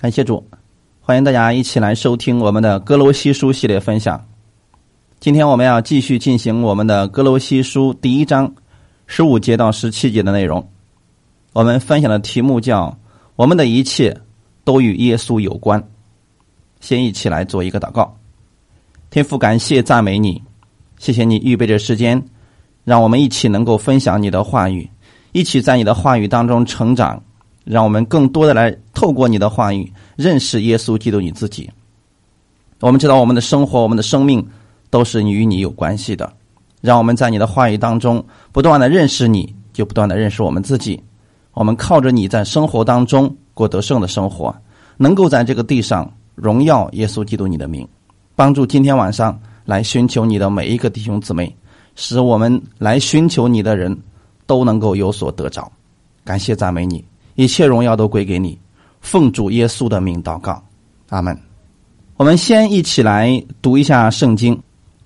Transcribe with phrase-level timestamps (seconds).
[0.00, 0.48] 感谢主，
[1.00, 4.24] 欢迎大家一起来收听我们的哥罗西书系列分享。
[5.18, 8.54] 今天我们要继续进行我们的哥罗西书第一章
[9.08, 10.64] 十五节到十七节的内容。
[11.52, 12.96] 我们分享的题目叫
[13.34, 14.16] “我们的一切
[14.62, 15.82] 都与耶稣有关”。
[16.78, 18.16] 先一起来做一个祷告。
[19.10, 20.40] 天父，感谢赞美你，
[20.98, 22.24] 谢谢你预备着时间，
[22.84, 24.88] 让我们一起能够分享你的话语，
[25.32, 27.20] 一起在你的话语当中成长，
[27.68, 31.70] 让我们更多的来透过你的话语认识耶稣基督你自己。
[32.80, 34.46] 我们知道我们的生活，我们的生命
[34.88, 36.32] 都是与你有关系的，
[36.80, 41.02] 让我们在你的话语当中不断的认识你，就不断的认识我们自己。
[41.52, 44.54] 我们靠着你在生活当中过得胜的生活，
[44.96, 47.86] 能够在这个地上荣耀耶稣基督你的名。
[48.34, 51.54] 帮助今天晚上来寻求你的每一个弟兄姊妹，
[51.96, 53.94] 使我们来寻求你的人
[54.46, 55.70] 都能够有所得着。
[56.24, 57.04] 感谢赞美你，
[57.38, 58.58] 一切荣耀都归给你。
[59.00, 60.60] 奉主耶稣的名祷告，
[61.10, 61.40] 阿门。
[62.16, 64.56] 我们先一起来读一下圣经《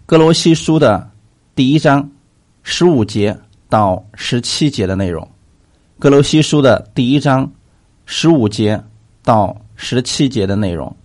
[0.07, 1.11] 哥罗西书》的
[1.55, 2.11] 第一章
[2.63, 3.39] 十五节
[3.69, 5.23] 到十七节的内容，
[5.99, 7.53] 《哥罗西书》的第一章
[8.07, 8.83] 十五节
[9.23, 10.97] 到十七节的内容。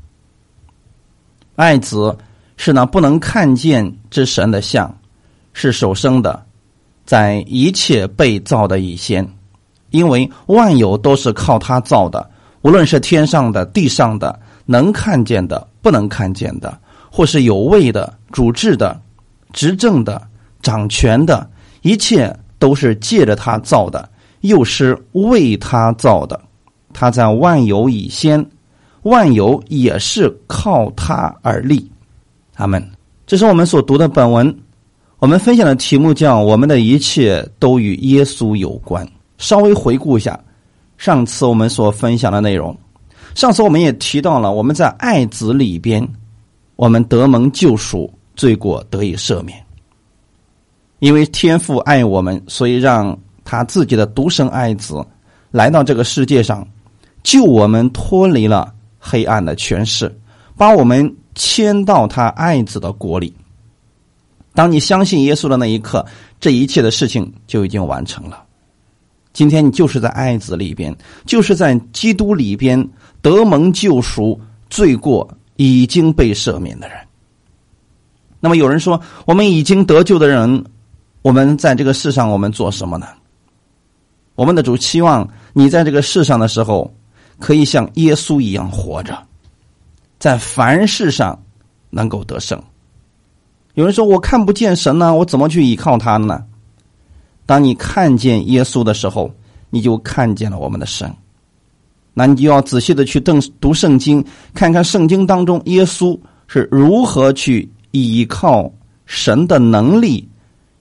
[1.58, 2.18] 爱子
[2.56, 4.98] 是那不能看见之神的像，
[5.52, 6.46] 是首生的，
[7.04, 9.30] 在一切被造的以先，
[9.92, 12.30] 因为万有都是靠他造的，
[12.62, 16.78] 无论是天上的、地上的，能看见的、不能看见的，
[17.12, 19.00] 或是有位的、主治的、
[19.54, 20.22] 执政的、
[20.62, 21.50] 掌权的，
[21.82, 24.10] 一切都是借着他造的，
[24.42, 26.40] 又是为他造的。
[26.94, 28.46] 他在万有以先。
[29.04, 31.90] 万有也是靠他而立，
[32.56, 32.86] 阿门。
[33.26, 34.54] 这是我们所读的本文。
[35.20, 39.08] 我们分享的题目叫“我们的一切都与耶稣有关”。
[39.38, 40.40] 稍微回顾一下
[40.98, 42.76] 上次我们所分享的内容。
[43.36, 46.08] 上次我们也提到了，我们在爱子里边，
[46.76, 49.64] 我们得蒙救赎，罪过得以赦免。
[51.00, 55.06] 因为天父爱我们，所以让他自己的独生爱子
[55.52, 56.68] 来到这个世界上，
[57.24, 58.74] 救我们脱离了。
[59.00, 60.14] 黑暗的权势，
[60.58, 63.34] 把我们迁到他爱子的国里。
[64.54, 66.06] 当你相信耶稣的那一刻，
[66.42, 68.44] 这一切的事情就已经完成了。
[69.38, 72.90] 今天你就是在爱子里边，就是在基督里边
[73.22, 76.98] 得蒙救赎，罪过已经被赦免的人。
[78.40, 80.66] 那么有人说，我们已经得救的人，
[81.22, 83.06] 我们在这个世上我们做什么呢？
[84.34, 86.92] 我们的主期望你在这个世上的时候。
[87.40, 89.16] 可以像耶稣一样活着，
[90.18, 91.40] 在凡事上
[91.92, 92.60] 能够得胜。
[93.76, 96.44] 有人说：“我看不见神呢，我怎么去依靠他呢？”
[97.48, 99.32] 当你看见耶稣的时候，
[99.72, 101.12] 你就看见了我们的神。
[102.14, 108.72] 那你就要仔细的去读读圣经，看看圣经当中耶稣是如何去依靠
[109.06, 110.28] 神的能力，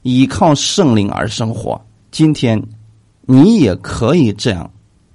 [0.03, 1.81] 依靠圣灵而生活。
[2.11, 2.63] 今天
[3.23, 4.69] 你也可以这样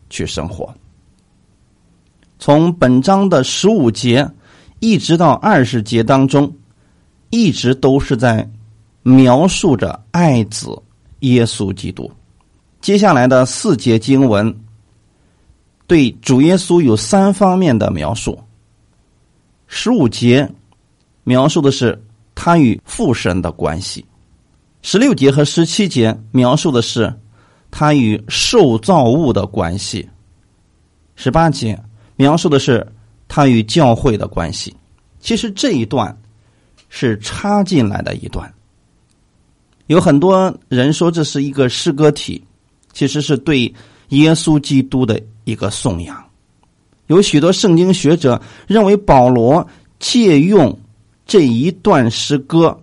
[0.10, 0.74] 去生活。
[2.40, 4.30] 从本章的十五节
[4.80, 6.52] 一直到二十节当中，
[7.30, 8.50] 一直都是在
[9.04, 10.82] 描述着爱子
[11.22, 12.10] 耶稣基督。
[12.80, 14.56] 接下来的四节经文
[15.88, 18.40] 对主耶稣有三方面的描述。
[19.68, 20.52] 十五节
[21.24, 22.00] 描述的是
[22.36, 24.06] 他与父神的关系，
[24.82, 27.14] 十六节和十七节描述的是
[27.70, 30.10] 他与受造物的关系，
[31.16, 31.82] 十八节。
[32.18, 32.86] 描述的是
[33.28, 34.76] 他与教会的关系。
[35.20, 36.16] 其实这一段
[36.90, 38.54] 是插进来的一段。
[39.88, 42.42] 有很多人说这是一个诗歌体，
[42.94, 43.74] 其实是对
[44.10, 46.24] 耶稣基督的一个颂扬。
[47.08, 49.68] 有许多圣经学者认为保罗
[50.00, 50.78] 借用
[51.26, 52.80] 这一段诗歌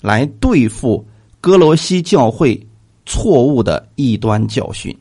[0.00, 1.06] 来对付
[1.40, 2.60] 哥罗西教会
[3.06, 4.96] 错误的异端教训。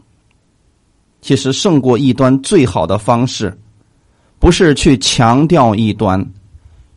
[1.22, 3.58] 其实胜过异端最好的方式。
[4.40, 6.20] 不是去强调异端、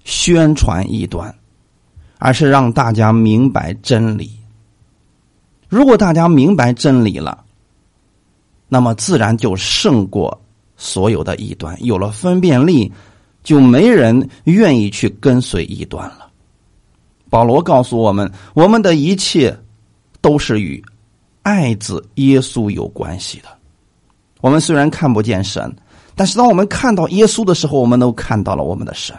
[0.05, 1.35] 宣传异端，
[2.25, 4.31] 而是让大家明白真理。
[5.69, 7.45] 如果大家明白真理了，
[8.67, 10.41] 那么自然就胜过
[10.75, 11.77] 所有的异端。
[11.85, 12.91] 有了分辨力，
[13.43, 16.31] 就没人愿意去跟随异端了。
[17.29, 19.55] 保罗告诉我们，我们的一切
[20.23, 20.83] 都是与
[21.43, 23.49] 爱子耶稣有关系的。
[24.41, 25.71] 我们虽然看不见神。
[26.17, 29.15] 但是，当我们看到耶稣的时候，我们都看到了我们的神。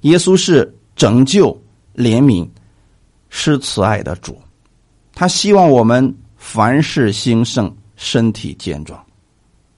[0.00, 1.58] 耶稣是拯救、
[1.96, 2.46] 怜悯、
[3.30, 4.36] 施慈爱的主，
[5.14, 9.02] 他希望我们凡事兴盛，身体健壮。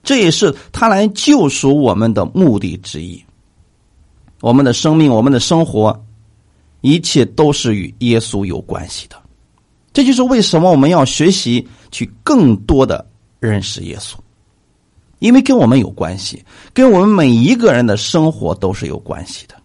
[0.03, 3.23] 这也是他来救赎我们的目的之一。
[4.41, 5.97] 我们的生命，我们的生活，
[6.81, 9.15] 一切都是与耶稣有关系的。
[9.93, 13.07] 这就是为什么我们要学习去更多的
[13.39, 14.15] 认识耶稣，
[15.19, 16.43] 因为跟我们有关系，
[16.73, 19.55] 跟我们每一个人的生活都是有关系的。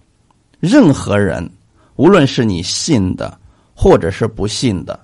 [0.61, 1.51] 任何人，
[1.97, 3.39] 无论是你信的，
[3.75, 4.99] 或者是不信的，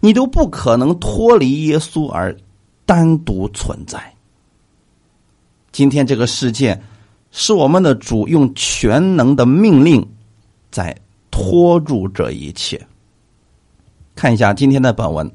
[0.00, 2.36] 你都不可能脱离耶稣而
[2.86, 4.14] 单独存在。
[5.72, 6.80] 今天这个世界。
[7.32, 10.04] 是我们的主用全能的命令
[10.68, 10.92] 在
[11.30, 12.84] 拖住这一切。
[14.16, 15.30] 看一下今天的本文，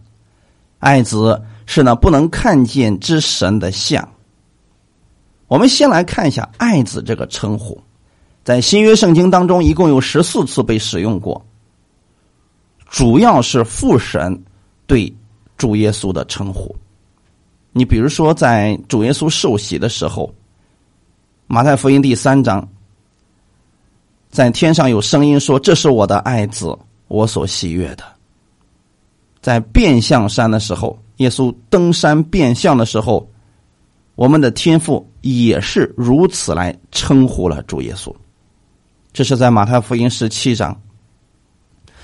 [0.80, 4.06] 爱子是那不能看见之神的像。
[5.48, 7.82] 我们先来看一下“爱子”这个称呼，
[8.46, 11.44] 在新约圣经当中一共有十四次被使用过，
[12.88, 14.42] 主要是父神
[14.86, 15.12] 对
[15.58, 16.74] 主耶稣的称呼。
[17.72, 20.34] 你比如说，在主耶稣受洗的时候。
[21.48, 22.68] 马太福音第三章，
[24.30, 26.76] 在天上有声音说：“这是我的爱子，
[27.08, 28.04] 我所喜悦的。”
[29.42, 33.30] 在变相山的时候，耶稣登山变相的时候，
[34.16, 38.12] 我们的天父也是如此来称呼了主耶稣。
[39.16, 40.78] 这是在马太福音十七章，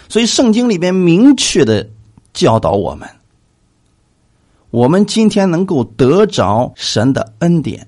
[0.07, 1.85] 所以圣经里边明确的
[2.31, 3.05] 教导我们：
[4.69, 7.85] 我们今天能够得着神的恩典。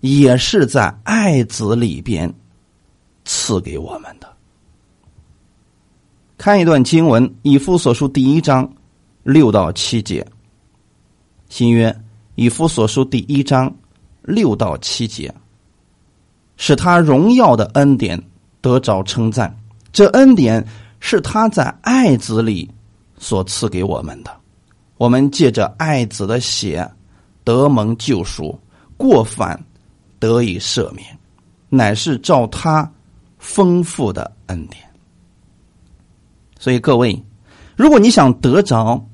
[0.00, 2.30] 也是在爱子里边
[3.24, 4.30] 赐给我们的。
[6.36, 8.70] 看一段经文，《以夫所书》第一章
[9.22, 10.22] 六到七节。
[11.48, 11.90] 新约
[12.34, 13.74] 《以夫所书》第一章
[14.20, 15.34] 六到七节，
[16.58, 18.22] 使他荣耀的恩典
[18.64, 19.54] 得着称赞。
[19.92, 20.66] 这恩典
[20.98, 22.66] 是他在爱子里
[23.18, 24.34] 所赐给我们的。
[24.96, 26.90] 我们借着爱子的血
[27.44, 28.58] 得蒙救赎，
[28.96, 29.62] 过犯。
[30.20, 31.06] 得以赦免，
[31.68, 32.90] 乃是照他
[33.38, 34.82] 丰富的恩典。
[36.58, 37.22] 所以各位，
[37.76, 39.06] 如果你想得着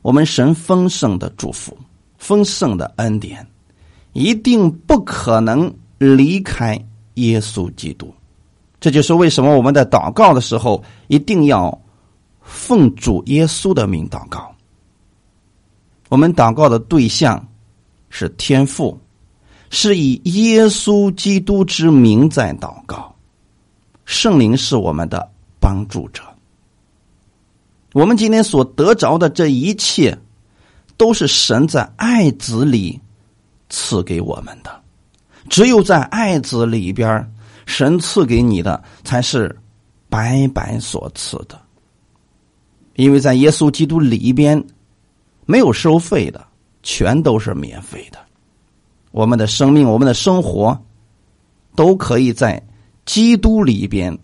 [0.00, 1.76] 我们神丰盛的祝福、
[2.16, 3.46] 丰盛的恩典，
[4.14, 6.82] 一定不可能离开
[7.14, 8.10] 耶稣基督。
[8.84, 11.80] 这就是为什么我们在祷告的时候一定要
[12.42, 14.54] 奉主耶稣的名祷告。
[16.10, 17.48] 我们祷告的对象
[18.10, 19.00] 是天父。
[19.70, 23.12] 是以耶稣基督之名在祷告，
[24.04, 26.22] 圣灵是我们的帮助者。
[27.94, 30.16] 我们今天所得着的这一切，
[30.98, 33.00] 都是神在爱子里
[33.70, 34.70] 赐给我们的。
[35.48, 37.33] 只有在爱子里边，
[37.66, 39.54] 神赐给你的才是
[40.08, 41.60] 白白所赐的。
[42.96, 44.64] 因为在耶稣基督里边，
[45.46, 46.46] 没有收费的，
[46.82, 48.18] 全都是免费的。
[49.10, 50.80] 我们的生命，我们的生活，
[51.74, 52.62] 都可以在
[53.04, 54.16] 基督里边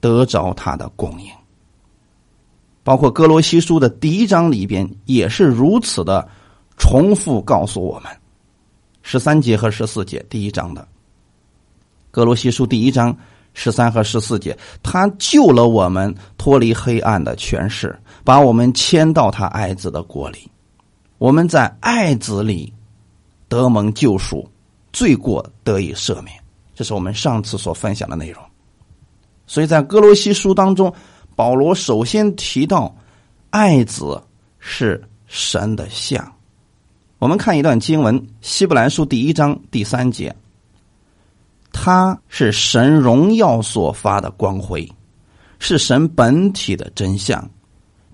[0.00, 1.28] 得着他的供应。
[2.84, 6.28] 包括哥罗西书的第一章里边也是如此的，
[6.76, 8.12] 重复告诉我们
[9.02, 10.86] 十三节和十四节第一章的
[12.16, 13.14] 哥罗西书第一章
[13.52, 20.50] 十三和十四节，他救了我们脱离黑暗的权势，把我们迁到他爱子的国里。
[21.18, 22.72] 我们在爱子里。
[23.48, 24.48] 得蒙救赎，
[24.94, 26.34] 罪过得以赦免，
[26.74, 28.42] 这是我们上次所分享的内容。
[29.46, 30.90] 所以在哥罗西书当中，
[31.34, 32.96] 保罗首先提到
[33.50, 34.18] 爱子
[34.58, 36.32] 是神的像。
[37.18, 40.34] 我们看一段经文，《希伯来书》第一章第三节，
[41.78, 44.90] 他是神荣耀所发的光辉，
[45.58, 47.48] 是神本体的真相，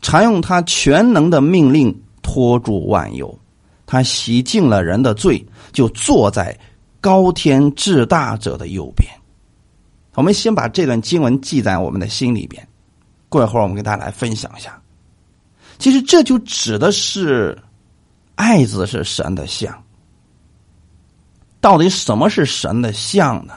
[0.03, 3.39] 常用他全能的命令托住万有。
[3.87, 5.43] 他洗净了人的罪，
[5.73, 6.59] 就坐在
[7.01, 9.09] 高天至大者的右边。
[10.15, 12.67] 我们先把这段经文记在我们的心里边，
[13.29, 14.79] 过一会儿我们跟大家来分享一下。
[15.79, 17.57] 其实这就指的是
[18.35, 19.82] 爱字是神的像。
[21.63, 23.55] 到底什么是神的像呢？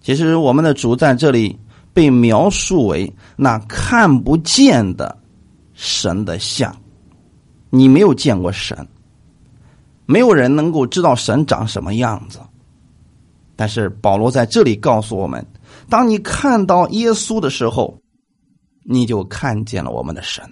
[0.00, 1.56] 其实我们的主在这里
[1.92, 5.16] 被描述为那看不见的
[5.74, 6.74] 神的像。
[7.68, 8.88] 你没有见过神。
[10.06, 12.40] 没有人能够知道神长什么样子，
[13.54, 15.46] 但是保罗在这里告诉我们：
[15.88, 18.00] 当你看到耶稣的时候，
[18.82, 20.42] 你就看见了我们的神，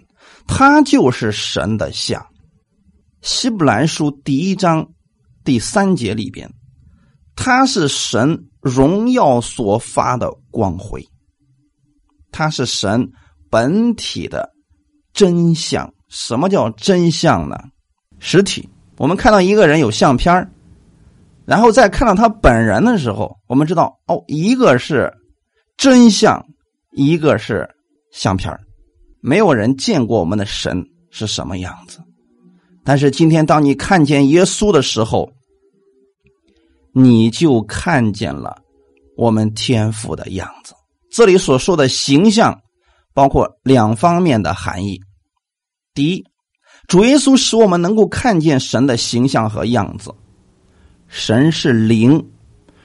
[0.47, 2.25] 他就是神的像。
[3.23, 4.87] 希伯来书第一章
[5.43, 6.49] 第三节里边，
[7.41, 11.07] 他是神荣耀所发的光辉，
[12.33, 13.09] 他是神
[13.49, 14.51] 本体的
[15.13, 15.91] 真相。
[16.09, 17.57] 什么叫真相呢？
[18.19, 18.69] 实体。
[18.97, 20.51] 我们看到一个人有相片
[21.45, 25.11] 然后再看到他本人的时候，我们知道哦，一个是
[25.77, 26.45] 真相，
[26.91, 27.69] 一个是
[28.11, 28.59] 相片
[29.21, 32.01] 没有人见过我们的神是什么样子，
[32.85, 35.31] 但是今天当你看见耶稣的时候，
[37.01, 38.61] 你就看见了
[39.17, 40.75] 我们天父的样子。
[41.09, 42.61] 这里所说的形象，
[43.15, 45.01] 包括两方面的含义。
[45.95, 46.25] 第一，
[46.89, 50.13] 主耶稣使我们能够看见神的形象和样子。
[51.07, 52.31] 神是灵，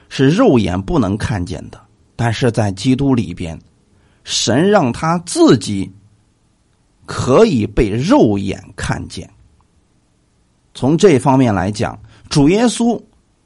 [0.08, 1.80] 是肉眼不能看见的，
[2.14, 3.60] 但是在基督里边，
[4.22, 5.92] 神让他自己
[7.04, 9.28] 可以被肉眼看见。
[10.72, 13.00] 从这方面来讲，主耶稣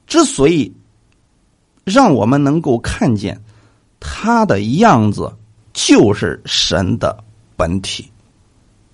[0.09, 0.75] 之所以
[1.85, 3.41] 让我们能够看见
[3.97, 5.33] 他的样子，
[5.71, 7.23] 就是神的
[7.55, 8.11] 本体。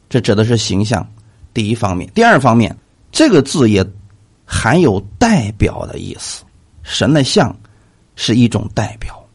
[0.08, 1.12] 这指的是形象，
[1.56, 2.78] 第一方面；第二方面，
[3.12, 3.84] 这个字也。
[4.48, 6.44] 含有代表的意思，
[6.84, 7.52] 神的像
[8.16, 9.28] 是一种代表。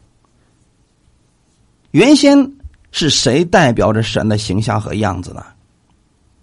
[1.91, 2.49] 原先
[2.93, 5.43] 是谁代表着神的形象和样子呢？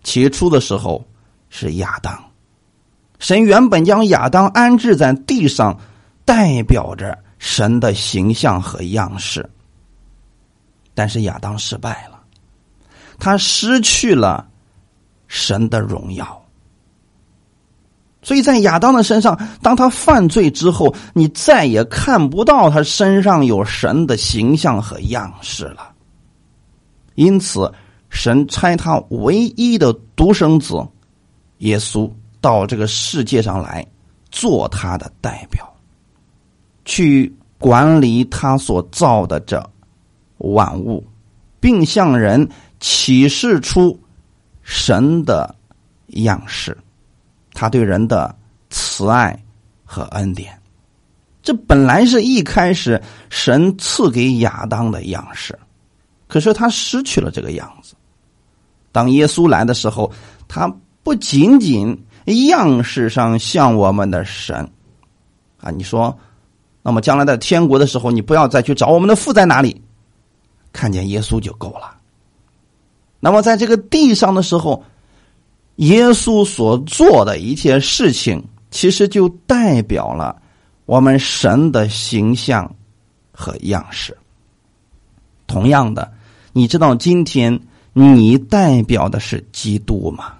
[0.04, 1.02] 起初的时候
[1.48, 2.27] 是亚当，
[3.18, 5.78] 神原本将亚当安置在地上，
[6.24, 9.48] 代表着神的形象和样式。
[10.94, 12.20] 但是亚当失败了，
[13.18, 14.48] 他失去了
[15.26, 16.44] 神的荣耀。
[18.20, 25.92] 所以在亚当的身上，当他犯罪之后，你再也看不到他身上有神的形象和样式了。
[27.14, 27.72] 因此，
[28.10, 30.84] 神差他唯一的独生子
[31.58, 33.86] 耶稣到这个世界上来，
[34.30, 35.68] 做他的代表，
[36.84, 39.62] 去管理他所造的这
[40.38, 41.04] 万物，
[41.58, 42.48] 并向人
[42.80, 43.98] 启示出
[44.62, 45.54] 神的
[46.08, 46.76] 样式。
[47.52, 48.32] 他对人的
[48.70, 49.36] 慈爱
[49.84, 50.56] 和恩典，
[51.42, 55.58] 这本来是一开始神赐给亚当的样式，
[56.28, 57.96] 可是他失去了这个样子。
[58.92, 60.12] 当耶稣来的时候，
[60.46, 61.98] 他不仅仅
[62.46, 64.56] 样式上像我们的神
[65.60, 66.16] 啊，你说，
[66.82, 69.82] 那么将来在天国的时候，你不要再去找我们的父在哪里，
[70.72, 71.96] 看见耶稣就够了。
[73.20, 74.84] 那么在这个地上的时候。
[75.78, 80.42] 耶稣所做的一切事情，其实就代表了
[80.86, 82.74] 我们神的形象
[83.30, 84.18] 和样式。
[85.46, 86.12] 同样的，
[86.52, 87.56] 你知道今天
[87.92, 90.32] 你代表的是基督吗？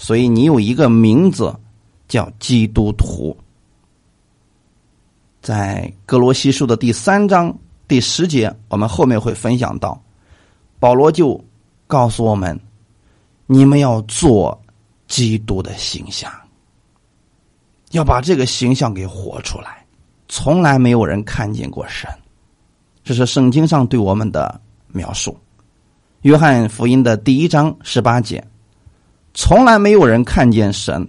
[0.00, 1.54] 所以你有一个名字
[2.08, 3.36] 叫基督徒。
[5.42, 7.54] 在格罗西书的第三章
[7.86, 10.02] 第十节，我们后面会分享到，
[10.78, 11.38] 保罗就
[11.86, 12.58] 告诉我们。
[13.46, 14.58] 你们要做
[15.06, 16.32] 基督的形象，
[17.90, 19.84] 要把这个形象给活出来。
[20.28, 22.08] 从来没有人看见过神，
[23.04, 25.36] 这是圣经上对我们的描述。
[26.22, 28.42] 约翰福音的第一章十八节，
[29.34, 31.08] 从来没有人看见神，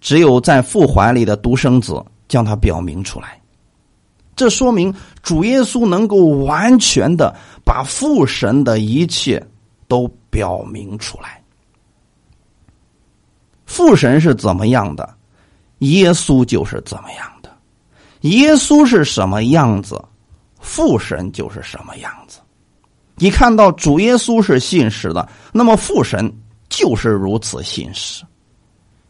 [0.00, 3.40] 只有在父怀里的独生子将他表明出来。
[4.34, 4.92] 这说明
[5.22, 9.44] 主耶稣能够完全的把父神的一切
[9.86, 11.40] 都表明出来。
[13.66, 15.14] 父神是怎么样的，
[15.78, 17.50] 耶稣就是怎么样的。
[18.22, 20.02] 耶稣是什么样子，
[20.60, 22.40] 父神就是什么样子。
[23.16, 26.32] 你看到主耶稣是信实的，那么父神
[26.72, 28.24] 就是如此信实。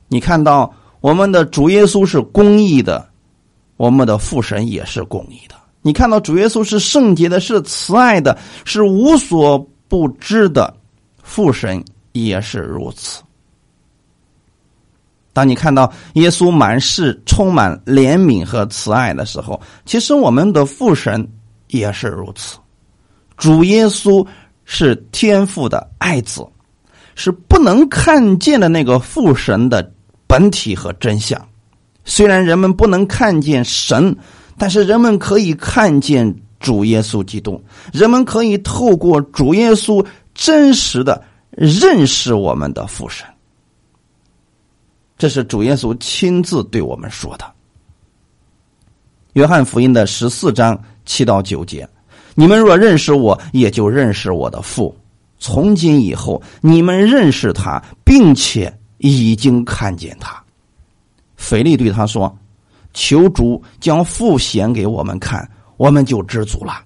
[0.09, 3.09] 你看到我们的主耶稣是公义的，
[3.77, 5.55] 我们的父神也是公义的。
[5.81, 10.77] 你看到主耶稣是圣洁的，是慈爱的，是无所不知的，
[11.23, 13.23] 父神也是如此。
[15.33, 21.27] 当你看到耶稣满是充满怜悯和慈爱的时候，其实我们的父神
[21.69, 22.59] 也是如此。
[23.39, 24.25] 主耶稣
[24.65, 26.47] 是天父的爱子，
[27.15, 29.93] 是不能看见的那个父神的
[30.27, 31.41] 本体和真相。
[32.05, 34.17] 虽然人们不能看见神，
[34.59, 37.63] 但是人们可以看见主耶稣基督。
[37.93, 40.05] 人们可以透过主耶稣
[40.35, 43.27] 真实的认识我们的父神。
[45.17, 47.45] 这是主耶稣亲自对我们说的，
[49.35, 51.89] 《约翰福音》的十四章七到九节
[52.35, 54.93] ：“你们若认识我，也就认识我的父。
[55.43, 60.41] 从今以后，你们认识他，并且已经看见他。”
[61.37, 62.33] 腓力对他说
[62.95, 66.81] ：“求主将父显给我们看，我们就知足了。”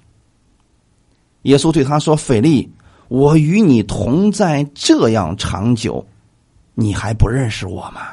[1.45, 2.67] 耶稣对他说：“腓力，
[3.09, 6.03] 我与你同在这样长久，
[6.73, 8.09] 你还不认识我吗？”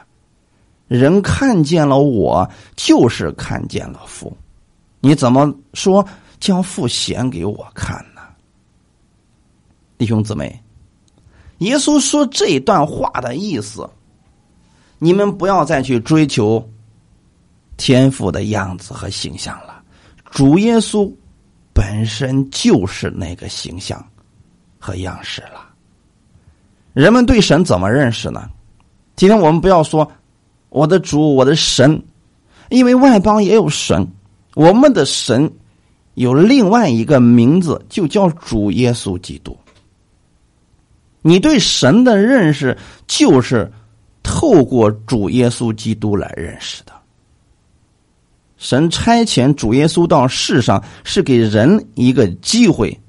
[0.89, 4.35] 人看见了我，就是看见了父。
[4.99, 6.05] 你怎么说
[6.39, 8.12] 将父显给我看呢？
[10.03, 10.61] 弟兄姊妹，
[11.59, 13.89] 耶稣说这段话的意思，
[14.99, 16.69] 你们不要再去追求
[17.77, 19.81] 天赋的样子和形象了。
[20.25, 21.09] 主耶稣
[21.71, 24.05] 本身就是那个形象
[24.77, 25.69] 和样式了。
[26.91, 28.49] 人们对神怎么认识呢？
[29.15, 30.11] 今天我们不要说
[30.67, 32.03] 我的主，我的神，
[32.67, 34.05] 因为外邦也有神。
[34.55, 35.49] 我们的神
[36.15, 39.57] 有另外一个名字，就叫主耶稣基督。
[41.23, 42.77] 你对神的认识
[43.07, 43.71] 就是
[44.21, 46.93] 透过主耶稣基督来认识的。
[48.57, 52.99] 神差遣主耶稣到世上，是给人一个机会。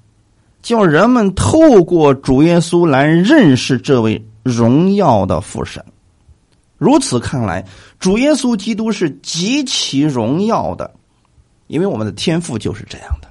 [0.62, 5.85] 叫人们透过主耶稣来认识这位荣耀的父神。
[6.78, 7.64] 如此看来，
[8.00, 10.90] 主耶稣基督是极其荣耀的，
[11.66, 13.28] 因为我们的天赋就是这样的，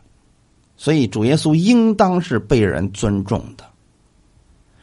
[0.78, 3.66] 所以主耶稣应当是被人尊重的。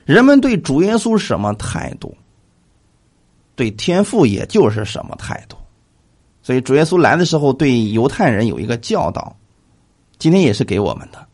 [0.05, 2.17] 人们对主耶稣什么态度，
[3.55, 5.57] 对天赋也就是什么态度。
[6.43, 9.37] 所以主耶稣来的时候，对犹太人有一个教导，
[10.19, 11.27] 今天也是给我们的。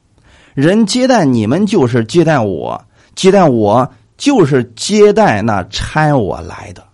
[0.54, 6.84] 人接待你们就是接待我，接待我就是接待那差我来的。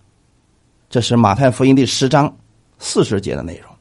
[0.91, 2.37] 这是马太福音第十章
[2.79, 3.73] 四十节的内容。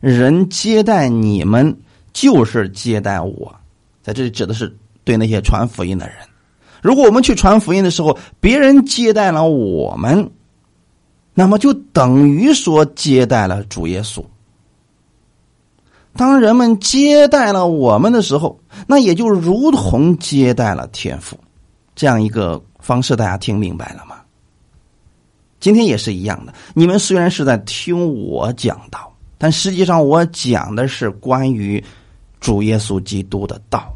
[0.00, 1.74] 人接待你们
[2.12, 3.54] 就是接待我，
[4.02, 6.16] 在这里指的是对那些传福音的人。
[6.84, 10.30] 如果我们去传福音的时候，别人接待了我们，
[11.32, 14.22] 那么就等于说接待了主耶稣。
[16.12, 21.38] 当人们接待了我们的时候，那也就如同接待了天父，
[21.94, 24.16] 这样一个方式，大家听明白了吗？
[25.60, 26.52] 今天也是一样的。
[26.74, 31.82] 你们虽然是在听我讲道，但实际上我讲的是关于
[32.40, 33.90] 主耶稣基督的道。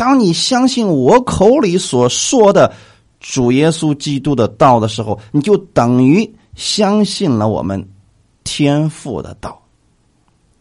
[0.00, 2.72] 当你相信我口里所说的
[3.20, 7.86] 主耶稣基督的道的时候，你就等于相信了我们
[8.42, 9.60] 天父的道。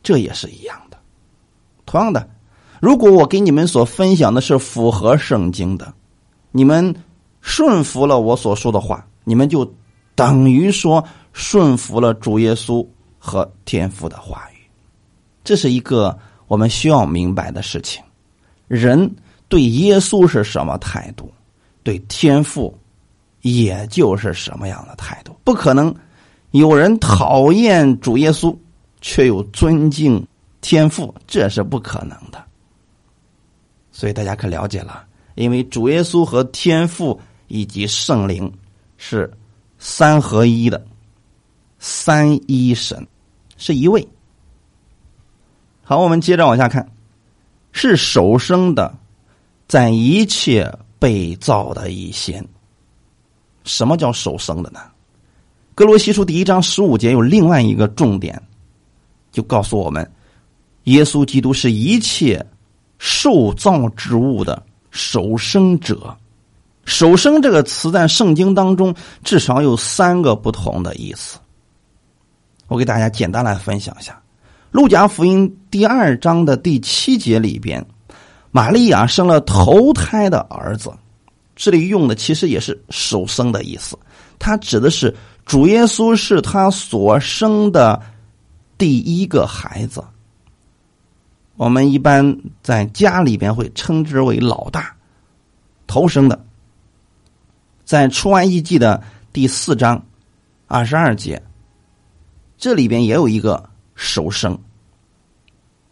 [0.04, 0.98] 这也是一样的。
[1.86, 2.30] 同样的，
[2.82, 5.94] 如果我给你们所分享的是符合圣经的，
[6.52, 6.94] 你们
[7.40, 9.74] 顺服了我所说的话，你们就
[10.16, 12.86] 等于说顺服了主耶稣
[13.18, 14.58] 和天父的话语。
[15.46, 18.04] 这是一个我们需要明白的事情。
[18.68, 19.10] 人
[19.50, 21.30] 对耶稣是什么态度，
[21.84, 22.74] 对天父
[23.42, 25.36] 也就是什么样的态度。
[25.44, 25.94] 不可能
[26.52, 28.58] 有人讨厌主耶稣。
[29.02, 30.28] 却又尊敬
[30.60, 32.44] 天赋，这是不可能的。
[33.94, 38.52] 所以大家可了解了，因为主耶稣和天赋以及圣灵
[38.98, 39.32] 是
[39.78, 40.86] 三合一的，
[41.80, 43.08] 三一神
[43.56, 44.06] 是一位。
[45.82, 46.86] 好，我们接着往下看，
[47.72, 48.94] 是首生的，
[49.70, 52.44] 在一切被造的以先。
[53.66, 54.80] 什么叫首生的呢？
[55.76, 58.42] 哥罗西书第一章十五节有另外一个重点。
[59.32, 60.12] 就告诉我们，
[60.86, 62.44] 耶稣基督是一切
[62.98, 66.18] 受造之物的首生者。
[66.86, 71.38] 首生这个词在圣经当中至少有三个不同的意思。
[72.68, 74.14] 我给大家简单来分享一下，
[74.72, 77.86] 《路加福音》第二章的第七节里边，
[78.52, 80.92] 玛利亚生了头胎的儿子，
[81.56, 83.98] 这里用的其实也是首生的意思，
[84.38, 88.02] 它指的是主耶稣是他所生的。
[88.78, 90.02] 第一个孩子，
[91.58, 94.96] 我们一般在家里边会称之为老大，
[95.86, 96.46] 头生的。
[97.84, 100.02] 在出埃及记的第四章
[100.66, 101.44] 二十二节，
[102.58, 104.58] 这里边也有一个首生，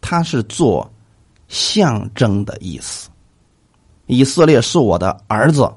[0.00, 0.90] 他是做
[1.48, 3.10] 象征的意思。
[4.06, 5.68] 以色列是我的儿子，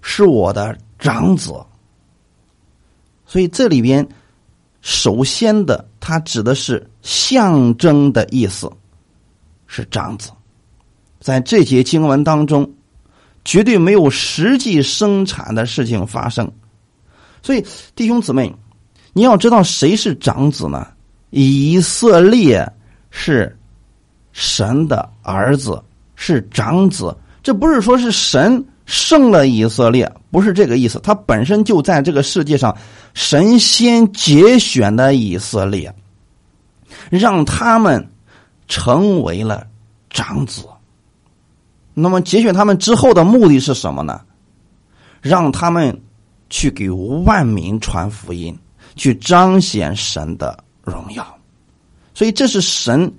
[0.00, 1.52] 是我的长子，
[3.26, 4.06] 所以这里边。
[4.84, 8.68] 首先的，它指的是象征的意思，
[9.68, 10.32] 是长子。
[11.20, 12.68] 在这节经文当中，
[13.44, 16.50] 绝对没有实际生产的事情发生。
[17.44, 18.52] 所以，弟兄姊妹，
[19.12, 20.84] 你要知道谁是长子呢？
[21.30, 22.68] 以色列
[23.12, 23.56] 是
[24.32, 25.82] 神的儿子，
[26.16, 27.16] 是长子。
[27.42, 28.64] 这不是说是神。
[28.84, 32.76] 胜了以色列不是这个意思，他本身就在这个世界上，
[33.14, 35.94] 神仙节选的以色列，
[37.08, 38.06] 让他们
[38.66, 39.64] 成为了
[40.10, 40.64] 长子。
[41.94, 44.20] 那么节选他们之后的目的是什么呢？
[45.20, 45.98] 让他们
[46.50, 48.54] 去给万民传福音，
[48.96, 51.24] 去彰显神的荣耀。
[52.14, 53.10] 所以，这是神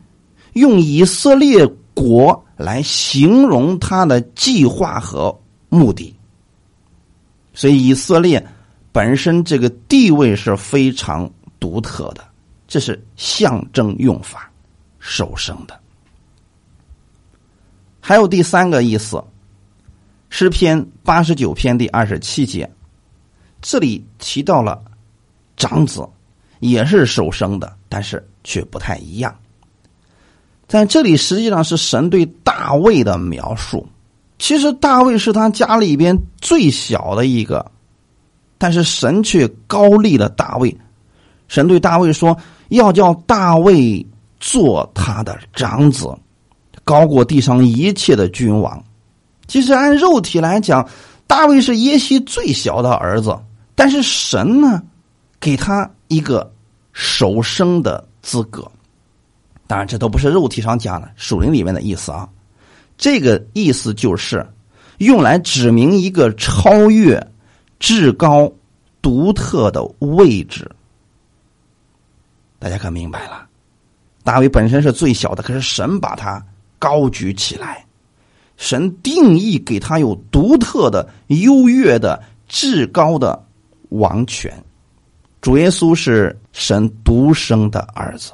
[0.53, 5.37] 用以色列国来形容他的计划和
[5.69, 6.15] 目的。
[7.53, 8.43] 所以，以色列
[8.91, 12.23] 本身这个地位是非常独特的，
[12.67, 14.51] 这是象征用法，
[14.99, 15.79] 首生的。
[17.99, 19.23] 还有第三个意思，
[20.29, 22.69] 诗篇八十九篇第二十七节，
[23.61, 24.83] 这里提到了
[25.55, 26.07] 长子，
[26.59, 29.33] 也是首生的，但是却不太一样。
[30.73, 33.87] 在这里实际上是神对大卫的描述，
[34.39, 37.63] 其实大卫是他家里边最小的一个，
[38.57, 40.75] 但是神却高立了大卫。
[41.47, 42.35] 神对大卫说
[42.69, 44.03] ：“要叫大卫
[44.39, 46.11] 做他的长子。”
[46.83, 48.83] 高过地上一切的君王。
[49.45, 50.89] 其实按肉体来讲，
[51.27, 53.37] 大卫是耶西最小的儿子，
[53.75, 54.81] 但是神呢，
[55.39, 56.51] 给他一个
[56.93, 58.67] 首生的资格。
[59.67, 62.27] 当然，这都不是肉体上讲的，属灵里面的意思啊。
[62.97, 64.45] 这个意思就是
[64.97, 67.25] 用来指明一个超越、
[67.79, 68.51] 至高、
[69.01, 70.69] 独特的位置。
[72.59, 73.47] 大家可明白了？
[74.23, 76.43] 大卫本身是最小的，可是神把他。
[76.79, 77.85] 高举起来，
[78.57, 83.41] 神定义给他有独特的、优越的、至高的
[83.87, 84.53] 王权。
[85.39, 88.33] 主耶稣是神独生的儿子。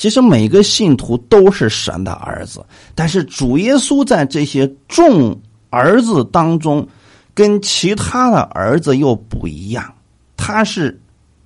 [0.00, 6.88] 其实每个信徒都是神的儿子，但是主耶稣在这些众儿子当中，
[7.34, 9.94] 跟其他的儿子又不一样。
[10.38, 10.98] 他是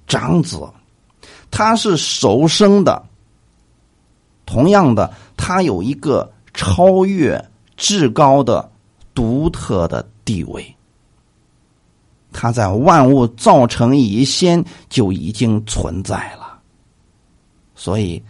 [0.06, 0.62] 长子，
[1.50, 3.04] 他是首生的。
[4.46, 5.12] 同样的。
[5.36, 7.44] 他有一个超越、
[7.76, 8.70] 至高的、
[9.12, 10.64] 独特的地位。
[12.32, 16.56] 他在万物造成以先就已经存在了，
[17.74, 18.22] 所以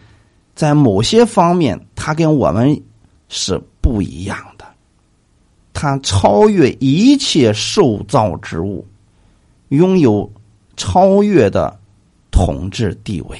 [0.55, 2.81] 在某些方面，他跟我们
[3.29, 4.65] 是不一样的。
[5.73, 8.87] 他超越一切受造之物，
[9.71, 10.31] 拥有
[10.77, 11.77] 超越的
[12.31, 13.39] 统治地位。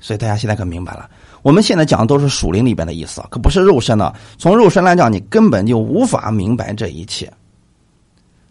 [0.00, 1.08] 所以大家现在可明白了。
[1.40, 4.14] 我们现在讲的都是属灵里边的意思，可不是肉身的。
[4.36, 7.32] 从肉身来讲，你根本就无法明白这一切。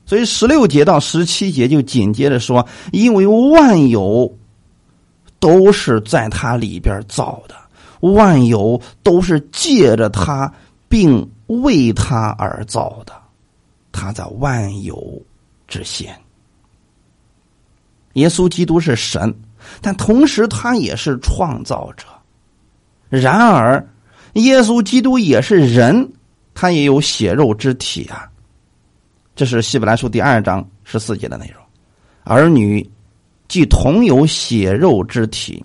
[0.06, 4.36] 所以十六节到十七节就紧接着说：“因为万有
[5.44, 7.56] 都是在他里边造的，
[8.14, 10.50] 万有都是借着他
[10.88, 13.12] 并为他而造的，
[13.92, 15.22] 他在万有
[15.68, 16.18] 之先。
[18.14, 19.36] 耶稣基督是神，
[19.82, 22.06] 但同时他也是创造者。”
[23.12, 23.86] 然而，
[24.36, 26.10] 耶稣基督也是人，
[26.54, 28.32] 他也有血肉之体啊。
[29.36, 31.62] 这是希伯来书第二章十四节的内容。
[32.24, 32.90] 儿女
[33.54, 35.64] 既同有血肉之体，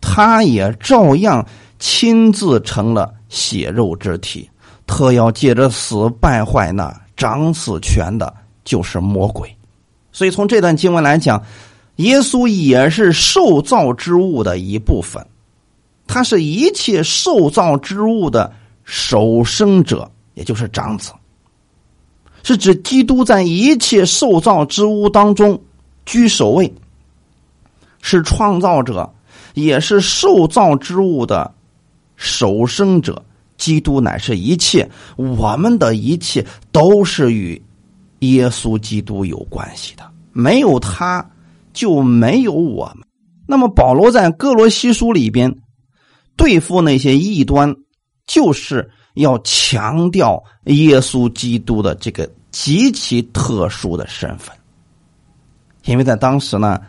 [0.00, 1.44] 他也照样
[1.80, 4.48] 亲自成了血肉之体，
[4.86, 8.32] 特要借着死败坏那掌死权的，
[8.64, 9.52] 就是魔鬼。
[10.12, 11.42] 所以从这段经文来讲，
[11.96, 15.20] 耶稣也是受造之物的一部分。
[16.06, 18.52] 他是一切受造之物的
[18.84, 21.10] 首生者，也就是长子，
[22.44, 25.60] 是指基督在一切受造之物当中
[26.06, 26.72] 居首位，
[28.04, 29.10] 是创造者，
[29.54, 31.50] 也是受造之物的
[32.16, 33.24] 首生者。
[33.56, 34.86] 基督乃是一切，
[35.16, 37.60] 我们的一切都是与
[38.18, 41.24] 耶稣基督有关系的，没有他
[41.72, 43.06] 就没有我们。
[43.46, 45.56] 那么保罗在哥罗西书里边。
[46.36, 47.72] 对付那些异端，
[48.26, 54.52] 就是要强调耶稣基督的这个极其特殊的身份，
[55.84, 56.80] 因为在当时呢，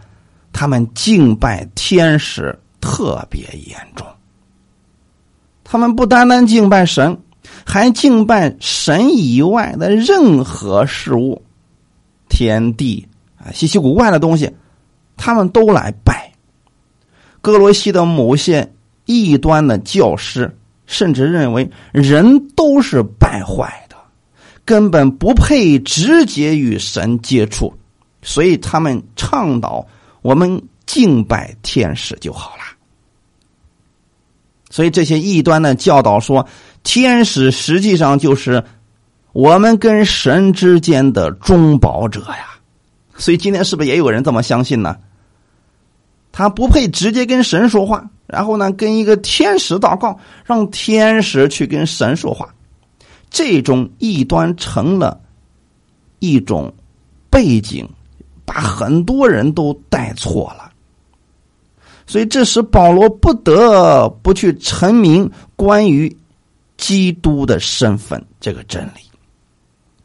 [0.58, 4.08] 他们敬拜天使特别严重，
[5.66, 7.18] 他们不单单敬拜神，
[7.66, 11.42] 还敬拜神以外的任何事物，
[12.30, 13.06] 天地
[13.38, 14.50] 啊稀奇古怪的东西，
[15.18, 16.32] 他们都来拜。
[17.42, 18.72] 哥罗西的某些。
[19.08, 20.52] 异端的教师
[20.88, 23.96] 甚至认为人都是败坏的，
[24.66, 27.72] 根本不配直接与神接触，
[28.24, 29.86] 所以他们倡导
[30.26, 32.64] 我们敬拜天使就好了。
[34.72, 36.48] 所以这些异端的教导说，
[36.82, 38.64] 天使实际上就是
[39.34, 42.58] 我们跟神之间的中保者呀。
[43.16, 44.98] 所以今天是不是也有人这么相信呢？
[46.32, 48.10] 他不配直接跟神说话。
[48.26, 52.56] 然后呢，跟一个天使祷告，让天使去跟神说话，
[53.30, 55.22] 这种异端成了
[56.18, 56.74] 一种
[57.30, 57.88] 背景，
[58.56, 60.72] 把很多人都带错了。
[62.08, 66.16] 所以这时保罗不得不去阐明关于
[66.78, 69.02] 基督的身份这个真理。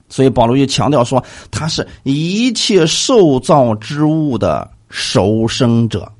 [0.08, 6.10] 所以保罗就强调说，他是一切受造之物的首生者，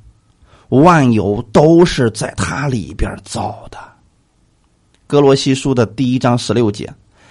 [0.68, 3.78] 万有都是在他里边造的。
[5.08, 6.88] 哥罗西书的第一章十六节，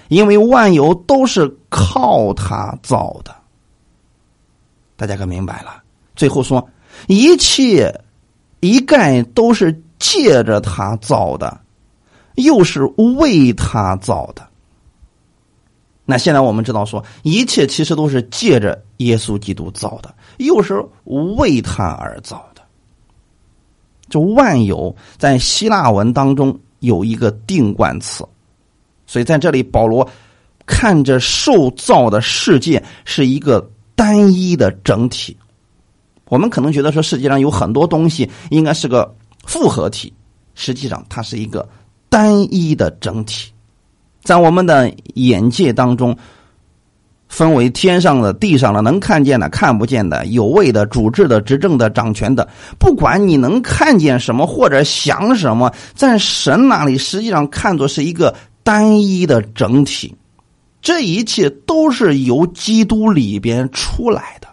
[0.09, 3.33] 因为万有都是靠他造的。
[4.99, 5.81] 大家可明白了？
[6.15, 6.69] 最后说，
[7.07, 7.91] 一切。
[8.61, 11.61] 一概都是借着他造的，
[12.35, 12.83] 又是
[13.17, 14.45] 为他造的。
[16.03, 22.61] 那现在我们知道说，一切其实都是借着耶稣基督造的，又是为他而造的。
[24.09, 28.27] 就万有在希腊文当中有一个定冠词，
[29.07, 30.05] 所以在这里保罗
[30.65, 35.35] 看着受造的世界是一个单一的整体。
[36.29, 39.13] 我们可能觉得说世界上有很多东西应该是个
[39.45, 40.13] 复合体，
[40.55, 41.67] 实际上它是一个
[42.07, 43.51] 单一的整体。
[44.23, 46.15] 在我们的眼界当中，
[47.27, 52.47] 分为天上的、地上的、能看见的、看不见的、有位的、主治的、执政的、掌权的。
[52.79, 58.33] 不管你能看见什么或者想什么，在神那里实际上看作是一个
[58.63, 60.15] 单一的整体。
[60.81, 64.47] 这一切都是由基督里边出来的。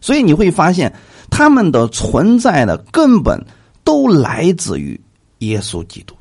[0.00, 0.94] 所以你会发现，
[1.30, 3.44] 他们的存在的根本
[3.82, 5.00] 都来自于
[5.38, 6.14] 耶稣基督。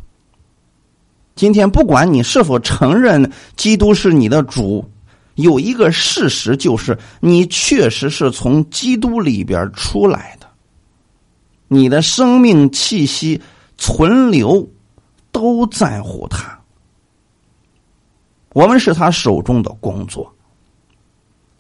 [1.36, 4.84] 今天，不管你是否承认基督是你的主，
[5.36, 10.48] 有一个事实就是，你确实是从基督里边出来的。
[11.68, 13.40] 你的生命气息
[13.78, 14.68] 存留
[15.32, 16.57] 都在乎他。
[18.58, 20.34] 我们是他手中的工作。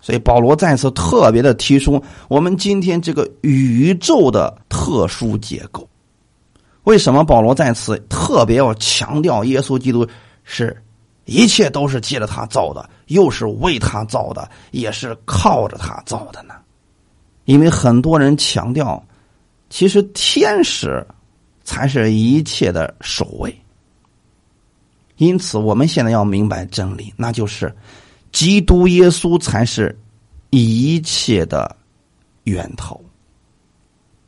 [0.02, 5.88] 所以保罗再次特别的提出，我们今天这个宇宙的特殊结构。
[6.86, 10.08] 为什么保罗在此特别要强调耶稣基督
[10.44, 10.76] 是
[11.26, 16.56] 一切都是借着他造的，又是为他造的，也是靠着他造的呢？
[17.46, 19.04] 因为很多人强调，
[19.70, 21.06] 其实天使
[21.64, 23.56] 才是一切的首位。
[25.18, 27.74] 因此，我们现在要明白真理，那就是。
[28.34, 29.98] 基督耶稣才是
[30.52, 31.76] 一切的
[32.44, 33.02] 源头。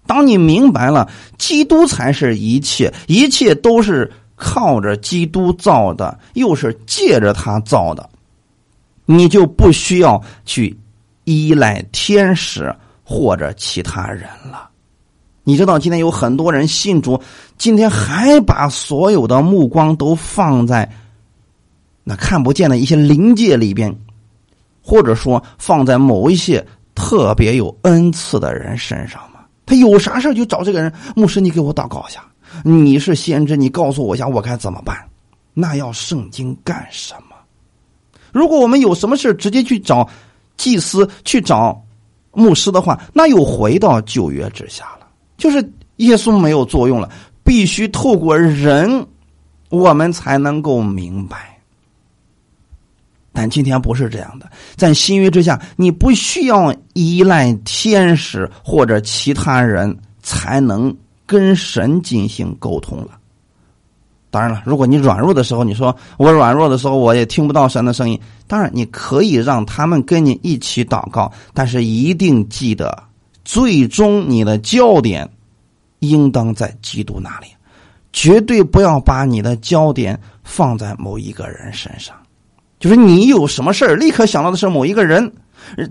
[0.07, 8.09] 当你明白了基督才是一切，一切都是靠着基督造的，又是借着他造的，
[9.05, 10.75] 你就不需要去
[11.25, 12.73] 依赖天使
[13.03, 14.68] 或者其他人了。
[15.49, 17.19] 你知道，今天有很多人信主，
[17.57, 20.87] 今天还把所有的目光都放在。
[22.03, 23.91] 那看不见的一些灵界里边，
[24.79, 29.39] 或者说放在某一些特别有恩赐的人身上吗？
[29.65, 30.93] 他有啥事就找这个人。
[31.15, 32.23] 牧师，你给我祷告一下。
[32.63, 34.95] 你是先知，你告诉我一下，我该怎么办？
[35.55, 37.35] 那要圣经干什么？
[38.31, 40.07] 如果我们有什么事直接去找
[40.57, 41.83] 祭司、去找
[42.33, 44.85] 牧师的话，那又回到旧约之下。
[45.39, 45.57] 就是
[45.95, 47.09] 耶稣没有作用了，
[47.43, 49.07] 必须透过人，
[49.69, 51.57] 我们才能够明白。
[53.31, 60.93] 但今天不是这样的，在新约之下，你不需要依赖天使或者其他人才能
[61.25, 63.17] 跟神进行沟通了。
[64.31, 68.19] 当然了，如果你软弱的时候，你说我软弱的时候，我也听不到神的声音。
[68.45, 73.03] 当然，你可以让他们跟你一起祷告，但是一定记得，
[73.49, 75.27] 最终你的焦点
[76.01, 77.47] 应当在基督那里，
[78.13, 82.15] 绝对不要把你的焦点放在某一个人身上。
[82.79, 85.33] 就是你有什么事儿，立刻想到的是某一个人，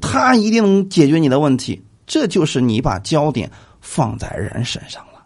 [0.01, 1.83] 他一定能解决你的问题。
[2.07, 5.25] 这就是你把焦点放在人身上了。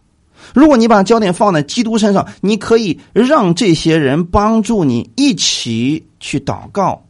[0.55, 7.05] 如果你把焦点放在基督身上，你可以让这些人帮助你一起去祷告，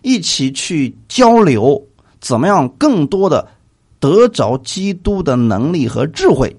[0.00, 1.86] 一起去交流，
[2.22, 3.46] 怎么样更多的
[4.02, 6.54] 得着基督的能力和智慧，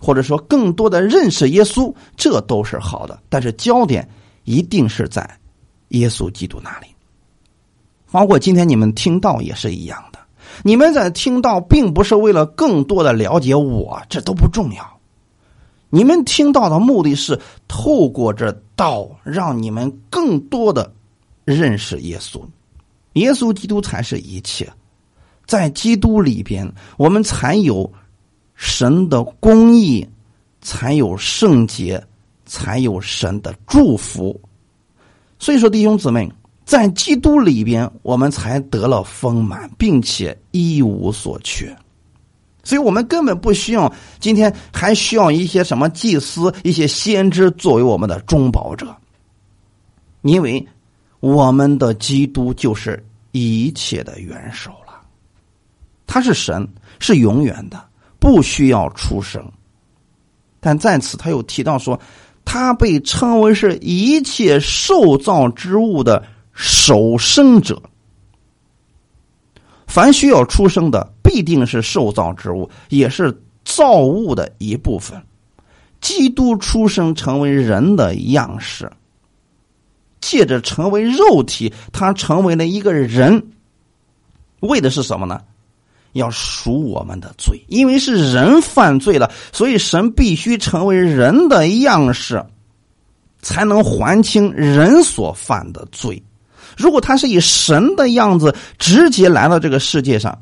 [0.00, 3.20] 或者说更多的认识耶稣，这都是好的。
[3.28, 4.08] 但是焦点
[4.44, 5.38] 一定是在。
[5.90, 6.88] 耶稣基督那里，
[8.10, 10.18] 包括今天你们听到也是一样的。
[10.64, 14.98] 你们在听到，并不是为了更多的了解我，这都不重要。
[15.88, 20.92] 你们听到的目的是透过这道，让你们更多的
[21.44, 22.40] 认识耶稣。
[23.12, 24.68] 耶稣基督才是一切，
[25.46, 27.90] 在基督里边，我们才有
[28.54, 30.06] 神的公义，
[30.60, 32.02] 才有圣洁，
[32.44, 34.40] 才有神的祝福。
[35.38, 36.28] 所以说，弟兄姊妹，
[36.64, 41.76] 在基督里边，我们才得了丰满，并且一无所缺。
[42.64, 48.96] 所以我们根本不需要今天还需要一些什么祭司、一些先知作为我们的中保者，
[50.22, 50.66] 因为
[51.20, 54.72] 我们的基督就是一切的元首。
[56.06, 56.66] 他是神，
[56.98, 57.82] 是永远的，
[58.18, 59.44] 不需要出生。
[60.60, 62.00] 但在此他又提到说，
[62.44, 66.24] 他被称为是一切受造之物的。
[66.58, 67.82] 首生者，
[69.86, 75.22] 凡需要出生的，必定是受造之物，也是造物的一部分。
[76.00, 78.90] 基督出生成为人的样式，
[80.22, 83.50] 借着成为肉体，他成为了一个人，
[84.60, 85.42] 为的是什么呢？
[86.16, 92.44] 要赎我们的罪，因为是人犯罪了，所以神必须成为人的样式，
[93.40, 96.22] 才能还清人所犯的罪。
[96.76, 100.38] 如果他是以神的样子直接来到这个世界上，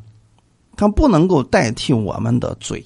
[0.77, 2.85] 他不能够代替我们的罪，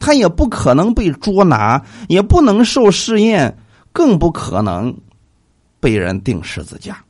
[0.00, 3.56] 他也不可能被捉拿，也不能受试验，
[3.92, 4.92] 更不可能
[5.78, 7.04] 被人钉十字架，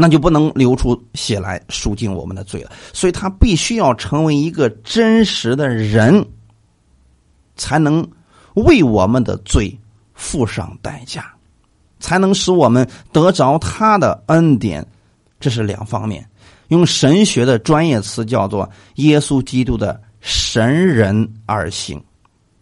[0.00, 2.72] 那就不能流出血来赎尽我们的罪了。
[2.92, 6.26] 所以他必须要成为一个真实的人，
[7.56, 8.08] 才能
[8.54, 9.78] 为我们的罪
[10.14, 11.32] 付上代价。
[12.02, 14.86] 才能使我们得着他的恩典，
[15.38, 16.26] 这是两方面。
[16.68, 22.02] 用神学的专业词叫做耶稣基督的神人二性。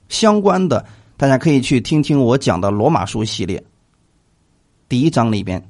[0.08, 0.84] 相关的，
[1.16, 3.62] 大家可以去听听我讲的罗马书系列。
[4.88, 5.64] 第一章里边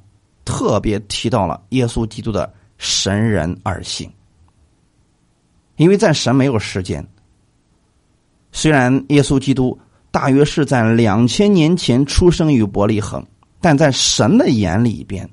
[0.49, 4.11] 特别提到了耶稣基督的神人二性，
[5.75, 7.07] 因为在神没有时间。
[8.51, 13.23] 虽然耶稣基督大约是在两千年前出生于伯利恒。
[13.61, 15.29] 但在神的眼里边，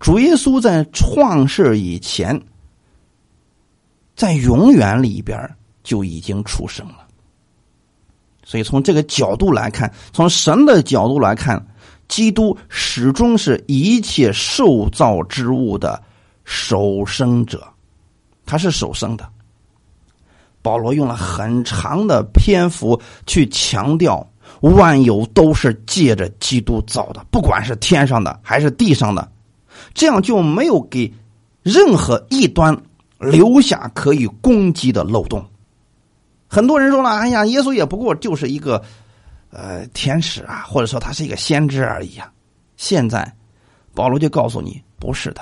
[0.00, 2.40] 主耶稣在创世以前，
[4.14, 5.38] 在永远里边
[5.82, 7.06] 就已经出生了。
[8.42, 11.62] 所以从这个角度来看，从神的角度来看，
[12.08, 16.02] 基督始终是一切受造之物的
[16.44, 17.66] 首生者，
[18.44, 19.28] 他是首生的。
[20.62, 24.26] 保罗用了很长的篇幅去强调。
[24.60, 29.28] 万有都是借着基督造的，不管是天上的还是地上的，
[29.92, 31.12] 这样就没有给
[31.62, 32.74] 任何一端
[33.18, 35.44] 留下可以攻击的漏洞。
[36.46, 38.82] 很多人说了：“哎呀，耶稣也不过就是一个
[39.50, 42.30] 呃天使啊，或者说他是一个先知而已啊。”
[42.76, 43.32] 现在
[43.94, 45.40] 保罗就告诉你，不是的，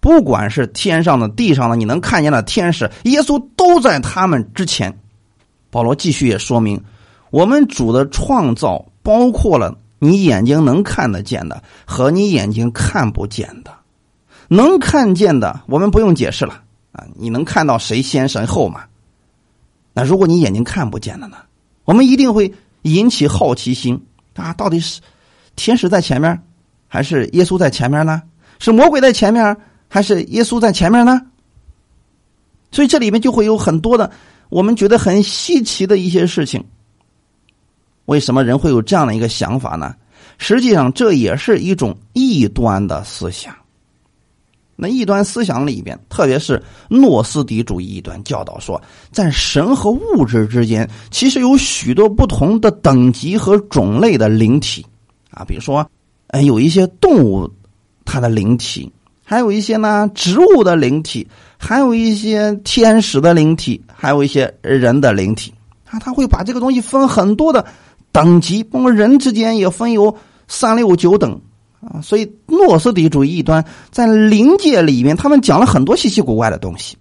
[0.00, 4.96] 不管是天上的、地上的，你能看见的天使，耶稣都在他们之前。
[5.70, 6.82] 保罗继续也说明。
[7.30, 13.72] 我们主的创造包括了你眼睛能看得见的和你眼睛看不见的。
[14.48, 17.04] 能看见的，我们不用解释了啊！
[17.14, 18.84] 你能看到谁先谁后吗？
[19.92, 21.36] 那如果你眼睛看不见的呢？
[21.84, 24.00] 我们一定会引起好奇心
[24.34, 24.52] 啊！
[24.54, 25.00] 到底是
[25.56, 26.42] 天使在前面，
[26.88, 28.22] 还是耶稣在前面呢？
[28.58, 29.56] 是魔鬼在前面，
[29.88, 31.20] 还是耶稣在前面呢？
[32.72, 34.10] 所以这里面就会有很多的
[34.48, 36.64] 我们觉得很稀奇的一些事情。
[38.06, 39.94] 为什么人会有这样的一个想法呢？
[40.38, 43.54] 实际上，这也是一种异端的思想。
[44.80, 48.80] 那异端思想里边，特别是诺斯底主义异端教导说，
[49.12, 54.84] 在神和物质之间，其实有许多不同的等级和种类的灵体
[55.30, 55.88] 啊，比如说，
[56.28, 57.50] 呃，有一些动物
[58.04, 58.90] 它的灵体，
[59.24, 65.52] 还有一些呢植物的灵体，还有一些天使的灵体，还有一些人的灵体
[65.88, 67.64] 啊，他会把这个东西分很多的。
[68.12, 70.12] 等级，包括人之间也分有
[70.48, 71.40] 三六九等
[71.80, 76.96] 啊，所以诺斯底主义一端在灵界里面，他们讲了很多稀奇古怪的东西，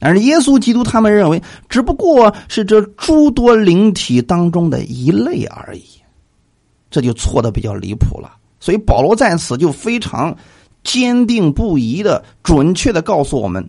[0.00, 5.84] 而耶稣基督他们认为只不过是这诸多灵体当中的一类而已，
[6.90, 8.36] 这就错的比较离谱了。
[8.60, 10.36] 所以保罗在此就非常
[10.84, 13.68] 坚定不移的、准确的告诉我们，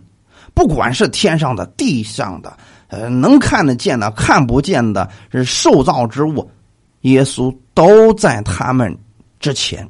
[0.52, 2.56] 不管是天上的、地上的。
[2.88, 6.48] 呃，能看得见的、看不见的，是受造之物，
[7.00, 8.96] 耶稣都在他们
[9.44, 9.86] 之前，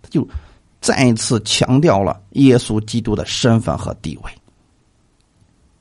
[0.00, 0.24] 他就
[0.80, 4.30] 再一次强调了耶稣基督的身份和地位。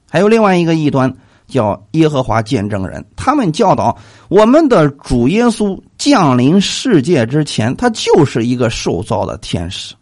[0.10, 1.16] 还有另外一个异端
[1.48, 3.96] 叫耶和华见证人，他们教导
[4.28, 9.94] 我们的主耶稣降临世界之前，他就是一个受造的天使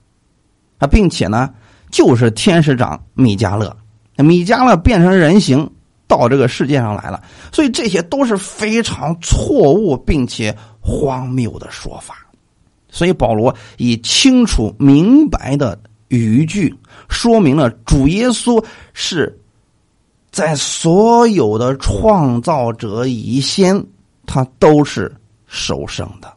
[0.77, 1.53] 啊，并且呢，
[1.89, 3.75] 就是天使长米迦勒，
[4.15, 5.69] 米迦勒变成人形。
[6.07, 7.23] 到这个世界上来了。
[7.53, 12.20] 所以这些都是非常错误并且荒谬的说法。
[12.91, 15.79] 所以保罗以清楚明白的
[16.09, 16.71] 语句
[17.09, 18.63] 说明了主耶稣
[18.93, 19.35] 是
[20.29, 23.83] 在所有的创造者以先，
[24.25, 25.11] 他都是
[25.47, 26.31] 首生的。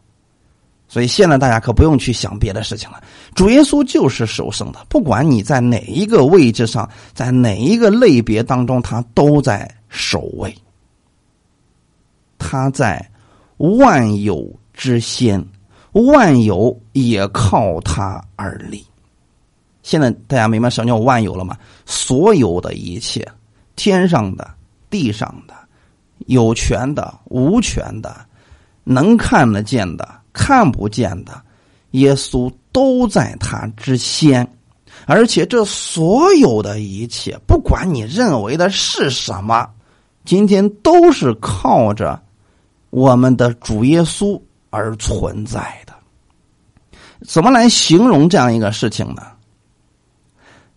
[0.89, 3.03] 所以现在大家可不用去想别的事情了，
[3.35, 10.55] 主耶稣就是首生的，不管你在哪一个位置上，在哪一个类别当中，他都在首位。
[12.39, 13.05] 他在
[13.57, 15.45] 万有之先，
[15.95, 18.85] 万有也靠他而立。
[19.83, 21.57] 现在大家明白什么叫万有了吗？
[21.87, 23.27] 所有的一切，
[23.77, 24.49] 天上的、
[24.91, 25.55] 地上的，
[26.27, 28.15] 有权的、无权的，
[28.85, 30.09] 能看得见的。
[30.33, 31.41] 看不见的，
[31.93, 34.45] 耶稣都在他之先，
[35.07, 39.71] 而且这所有的一切，不管你认为的是什么，
[40.25, 42.21] 今天都是靠着
[42.91, 44.41] 我们的主耶稣
[44.71, 45.84] 而存在。
[47.27, 49.23] 怎么来形容这样一个事情呢？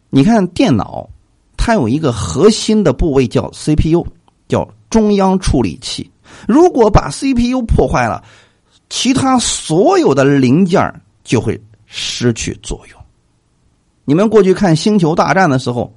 [0.09, 1.09] 你看电脑，
[1.57, 4.05] 它有一个核心的部位叫 CPU，
[4.47, 6.09] 叫中央处理器。
[6.47, 8.23] 如果把 CPU 破坏了，
[8.89, 12.99] 其他所有的零件就会失去作用。
[14.05, 15.93] 你们过去看《星球大战》的时候，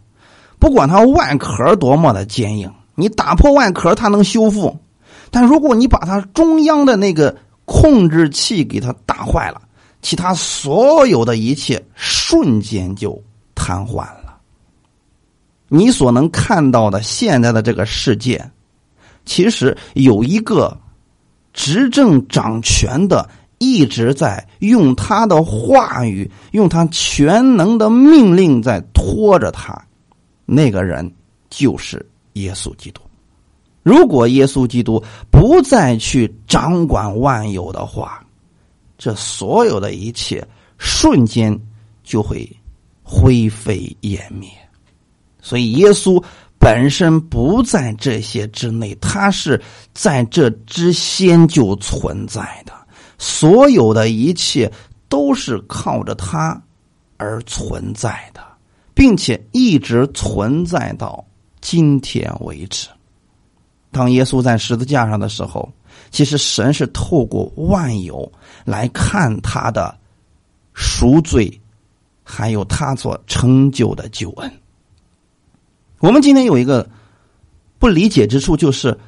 [0.58, 4.76] 不管它外壳多么的坚硬，你打破外壳它能修复；
[5.30, 9.62] 但如果你把它中央的那个控制器给它打坏了，
[10.02, 13.22] 其他所有的一切瞬间就
[13.54, 14.38] 瘫痪了。
[15.68, 18.50] 你所能看到的现在的这个世界，
[19.24, 20.76] 其实有一个。
[21.52, 23.28] 执政掌权的
[23.58, 29.76] 一直在用他的话语，用他全能的命令在拖着他。
[30.46, 31.12] 那个人
[31.50, 33.02] 就是耶稣基督。
[33.82, 38.24] 如果耶稣基督不再去掌管万有的话，
[39.00, 40.46] 这所有的一切
[40.76, 41.58] 瞬间
[42.04, 42.48] 就会
[43.02, 44.48] 灰飞烟灭。
[45.40, 46.22] 所以耶稣。
[46.62, 49.58] 本身不在这些之内，他是
[49.94, 52.72] 在这之先就存在的，
[53.16, 54.70] 所有的一切
[55.08, 56.62] 都是靠着他
[57.16, 58.42] 而存在的，
[58.92, 61.24] 并且一直存在到
[61.62, 62.90] 今天为止。
[63.90, 65.66] 当耶稣在十字架上的时候，
[66.10, 68.30] 其实神是透过万有
[68.64, 69.96] 来看他的
[70.74, 71.60] 赎罪，
[72.22, 74.52] 还有他所成就的救恩。
[75.98, 76.88] 我们今天有一个
[77.78, 78.98] 不理解之处，就是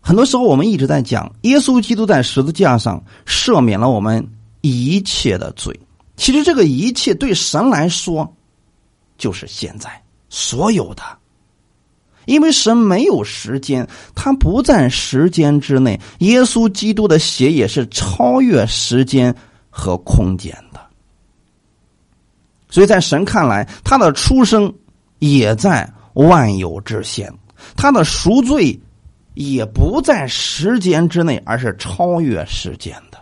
[0.00, 4.26] 很多时候我们一直在讲耶稣基督在十字架上赦免了我们
[4.60, 5.78] 一切的罪。
[6.16, 8.34] 其实这个一切对神来说
[9.18, 11.02] 就是现在所有的，
[12.26, 15.98] 因为神没有时间，他不在时间之内。
[16.18, 19.34] 耶稣基督的血也是超越时间
[19.70, 20.80] 和空间的，
[22.68, 24.72] 所以在神看来，他的出生
[25.18, 25.90] 也在。
[26.16, 27.30] 万有之先，
[27.76, 28.80] 他的赎罪
[29.34, 33.18] 也不在时间之内，而是超越时间的。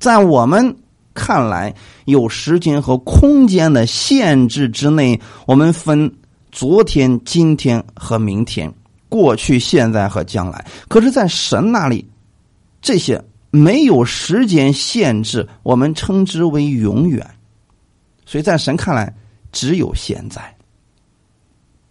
[0.00, 0.76] 在我们
[1.14, 1.72] 看来，
[2.06, 6.12] 有时间和空间的限制之内，我们分
[6.56, 8.72] 昨天、今天和明天，
[9.10, 10.66] 过去、现在和将来。
[10.88, 12.08] 可是，在神那里，
[12.80, 17.30] 这些没有时间限制，我们称之为永远。
[18.24, 19.14] 所以在神看来，
[19.52, 20.56] 只有现在。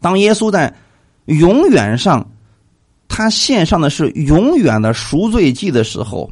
[0.02, 0.74] 当耶稣在
[1.26, 2.28] 永远上，
[3.08, 6.28] 他献上的是永远的赎罪祭的时候，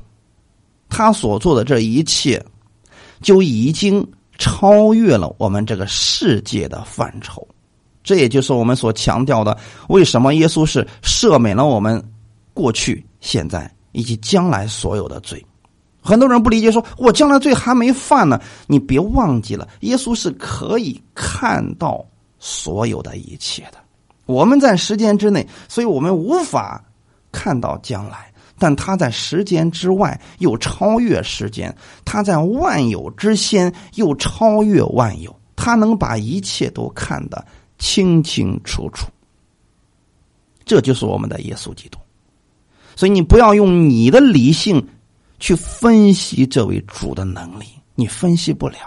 [0.89, 2.43] 他所做的这一切，
[3.21, 4.03] 就已经
[4.39, 7.47] 超越了我们这个世界的范畴。
[8.03, 9.57] 这也就是我们所强调的：
[9.89, 12.03] 为什么耶稣是赦免了我们
[12.53, 15.43] 过去、现在以及将来所有的罪？
[16.01, 18.39] 很多人不理解，说我将来罪还没犯呢。
[18.67, 22.05] 你别忘记了，耶稣是可以看到。
[22.45, 23.77] 所有的一切的，
[24.25, 26.83] 我们在时间之内，所以我们无法
[27.31, 28.29] 看到将来。
[28.59, 31.71] 但他在时间之外，又超越时间；
[32.03, 35.33] 他在万有之先，又超越万有。
[35.55, 37.45] 他能把一切都看得
[37.83, 39.05] 清清楚楚。
[40.63, 41.99] 这就是我们的耶稣基督。
[42.95, 44.87] 所以你不要用你的理性
[45.37, 47.65] 去分析这位主的能力，
[47.95, 48.77] 你分析不了。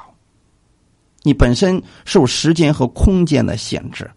[1.23, 4.11] 你本身受时间和空间的限制，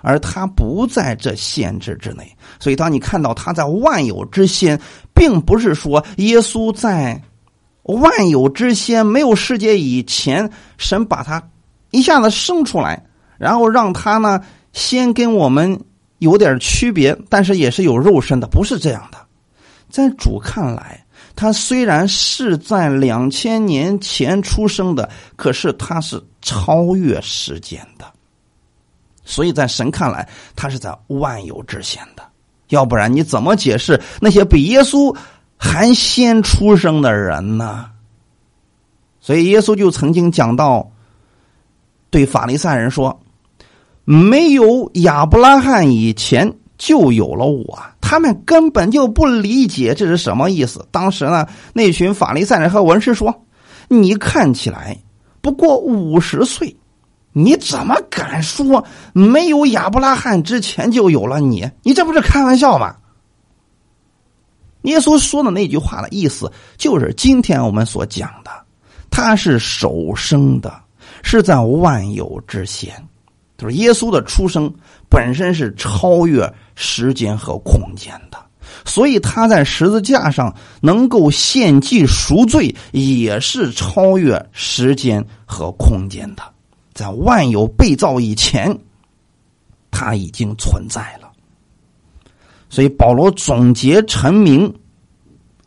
[0.00, 2.36] 而他不在这限制之内。
[2.60, 4.80] 所以，当你看到他在万有之先，
[5.12, 7.20] 并不是说耶稣在
[7.82, 11.42] 万有之先没有世界以前，神把他
[11.90, 13.04] 一下子生出来，
[13.40, 14.38] 然后让他呢
[14.74, 15.80] 先跟我们
[16.18, 19.16] 有点区别，但是也是有肉身的，不是这样的。
[19.88, 21.02] 在主看来，
[21.34, 28.04] 他虽然是在两千年前出生的，可是他是超越时间的。
[29.24, 32.22] 所以在神看来，他是在万有之前的。
[32.68, 35.16] 要不然你怎么解释那些比耶稣
[35.56, 37.90] 还先出生的人呢？
[39.20, 40.90] 所以耶稣就曾经讲到，
[42.10, 43.19] 对法利赛人说
[44.10, 50.84] ：“没有亚伯拉罕以前，就有了我。”他们根本就不理解这是什么意思。
[50.90, 53.44] 当时呢，那群法利赛人和文士说
[53.86, 54.98] ：“你看起来
[55.40, 56.76] 不过五十岁。”
[57.32, 61.70] 你怎么敢说没有亚伯拉罕之前就有了你？
[61.84, 62.96] 你这不是开玩笑吗？
[64.82, 68.50] 耶稣说的那句话的意思，就是今天我们所讲的，
[69.10, 70.74] 他是首生的，
[71.22, 72.92] 是在万有之前，
[73.60, 74.72] 就是耶稣的出生
[75.10, 78.38] 本身是超越时间和空间的，
[78.86, 86.42] 所以他在十字架上能够献祭赎罪，也是超越时间和空间的。
[86.94, 88.74] 在万有被造以前，
[89.90, 91.30] 他已经存在了。
[92.70, 94.74] 所以保罗总结成名，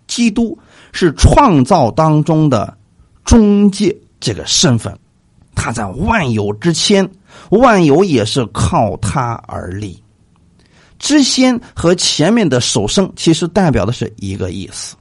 [0.08, 0.58] 基督
[0.92, 2.76] 是创造当中的
[3.24, 4.98] 中介这个身份。
[5.54, 7.08] 他在万有之前，
[7.58, 10.02] 万有也是靠他而立。
[11.00, 14.96] 知先和前面的首生其实代表的是一个意思，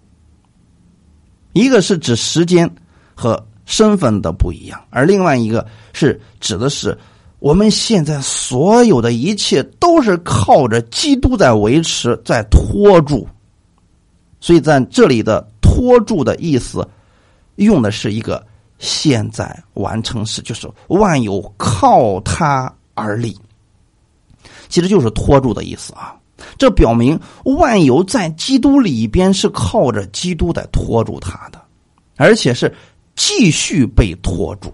[1.53, 2.70] 一个是指时间
[3.14, 3.44] 和。
[3.64, 6.98] 身份的不一样，而另外一个是指的是
[7.38, 13.26] 我们现在所有的一切都是靠着基督在维持、在托住，
[14.40, 16.86] 所以在这里的“托住”的意思，
[17.55, 18.44] 用的是一个
[18.83, 23.35] 现在完成时，就是万有靠他而立，
[24.68, 26.14] 其实就是托住的意思啊。
[26.59, 31.59] 这表明万有在基督里边是靠着基督在托住他的，
[32.16, 32.70] 而且是。
[33.14, 34.72] 继续被托住。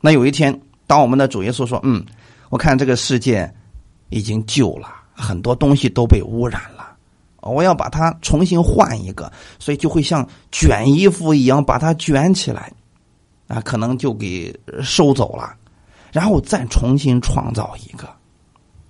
[0.00, 2.02] 那有一天，当我们的主耶稣说：“嗯，
[2.48, 3.52] 我看这个世界
[4.08, 6.94] 已经旧了，很多东西都被污染了，
[7.40, 12.72] 我要把它重新换一个，所以就会像卷衣服一样把它卷起来，
[13.48, 15.52] 啊，可能就给收走了，
[16.12, 18.08] 然后再重新创造一个。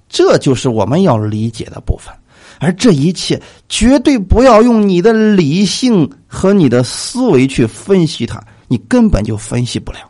[0.08, 2.14] 这就是我们要理解的部分。”
[2.60, 10.00] 而这一切绝对不要用你的理性和你的思维去分析它，你根本就分析不了。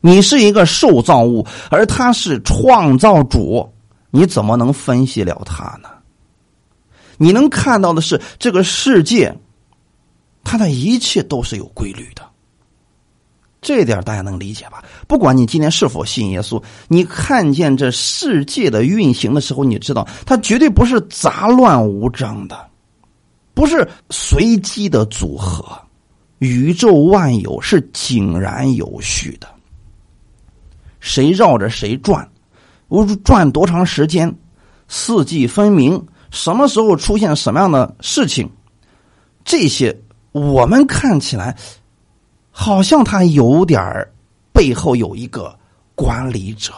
[0.00, 3.72] 你是一个受造物，而他是创造主，
[4.10, 5.88] 你怎么能分析了他呢？
[7.16, 9.32] 你能看到的是这个世界，
[10.42, 12.22] 它的一切都是有规律的。
[13.66, 14.80] 这点大家能理解吧？
[15.08, 22.56] 不管你今天是否信耶稣，你看见这世界的运行的时候，你知道它绝对不是杂乱无章的，
[23.54, 25.76] 不是随机的组合，
[26.38, 29.48] 宇宙万有是井然有序的。
[31.00, 32.28] 谁绕着谁转，
[32.86, 34.32] 我转多长时间，
[34.86, 38.48] 四季分明，什么时候出现什么样的事情，
[39.44, 39.92] 这些
[40.30, 41.56] 我们看起来。
[42.58, 44.10] 好像他有点儿
[44.50, 45.54] 背后有一个
[45.94, 46.72] 管理者，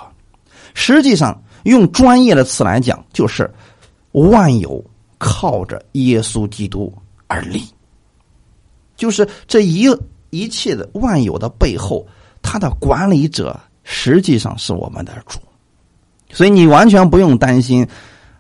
[0.75, 3.49] 实际上用专业的词来讲，就是
[4.11, 4.85] 万有
[5.19, 6.93] 靠着耶稣基督
[7.29, 7.63] 而立，
[8.97, 9.87] 就是这一
[10.31, 12.05] 一切的万有的背后，
[12.43, 15.39] 他的管理者实际上是我们的主，
[16.33, 17.87] 所以你完全不用担心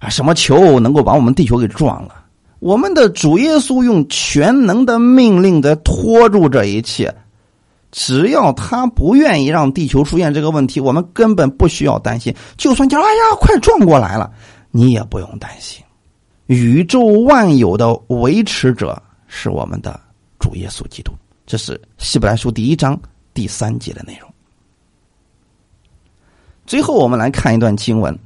[0.01, 2.16] 啊，什么球能够把我们地球给撞了？
[2.59, 7.14] 我们的主耶稣用全能的命令在拖住这一切。
[7.91, 12.34] 只要他不愿意让地球出现这个问题，我们根本不需要担心。
[12.57, 14.30] 就算叫“哎呀，快撞过来了”，
[14.70, 15.82] 你也不用担心。
[16.47, 19.99] 宇宙万有的维持者是我们的
[20.39, 21.12] 主耶稣基督。
[21.47, 22.99] 这是希伯来书第一章
[23.32, 24.30] 第三节的内容。
[26.66, 28.16] 最后，我们来看一段经文：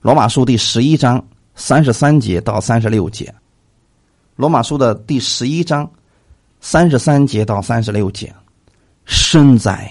[0.00, 1.24] 罗马书第十一章
[1.54, 3.32] 三十三节到三十六节。
[4.34, 5.88] 罗马书的第十一章
[6.60, 8.34] 三十三节到三十六节。
[9.10, 9.90] 身在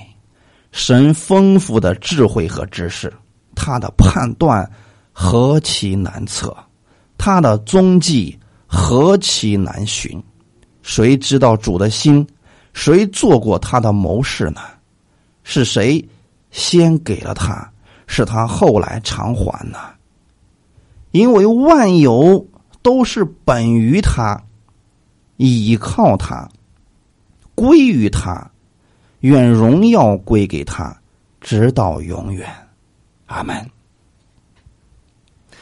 [0.71, 3.11] 神丰富的智慧和知识，
[3.55, 4.69] 他的判断
[5.11, 6.55] 何其难测，
[7.17, 8.37] 他的踪迹
[8.67, 10.23] 何其难寻。
[10.83, 12.25] 谁知道主的心？
[12.73, 14.61] 谁做过他的谋士呢？
[15.43, 16.07] 是谁
[16.51, 17.67] 先给了他？
[18.05, 19.79] 是他后来偿还呢？
[21.09, 22.45] 因为万有
[22.83, 24.39] 都是本于他，
[25.37, 26.47] 倚靠他，
[27.55, 28.51] 归于他。
[29.21, 30.95] 愿荣耀归给他，
[31.41, 32.47] 直到永远，
[33.25, 33.69] 阿门。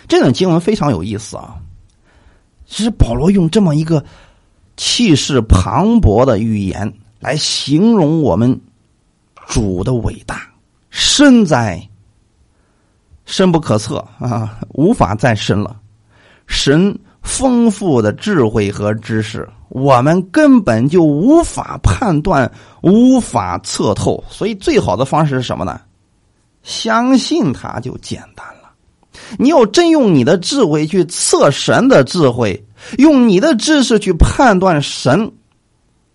[0.07, 1.55] 这段经文非常有意思啊！
[2.67, 4.03] 其实保罗用这么一个
[4.77, 8.59] 气势磅礴的语言来形容我们
[9.47, 10.47] 主的伟大，
[10.89, 11.81] 深在
[13.25, 15.79] 深不可测啊，无法再深了。
[16.45, 22.49] 神丰富的智慧和知识，我们根本就无法判断，
[22.81, 24.23] 无法测透。
[24.29, 25.81] 所以，最好的方式是什么呢？
[26.63, 28.71] 相信他就简单了。
[29.37, 32.65] 你要真用你的智慧去测神的智慧，
[32.97, 35.29] 用你的知识去判断神，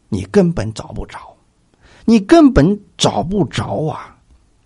[0.08, 1.18] 你根本找不着，
[2.06, 4.16] 你根本找不着啊！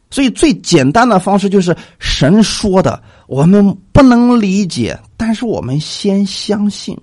[0.08, 6.96] 所以最简单的方式就是神说的，我们不能理解，但是我们先相信，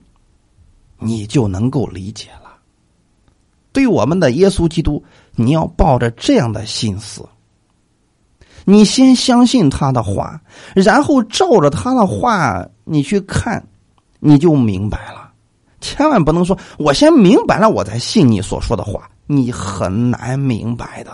[1.02, 2.54] 你就能够理解了。
[3.74, 5.04] 对我们的耶稣基督，
[5.36, 7.28] 你要抱着这样的心思。
[8.64, 10.40] 你先相信他的话，
[10.76, 13.66] 然后照着他的话你去看，
[14.20, 15.32] 你就明白了。
[15.80, 21.12] 千万不能说我先明白了，我才信你所说的话，你很难明白的。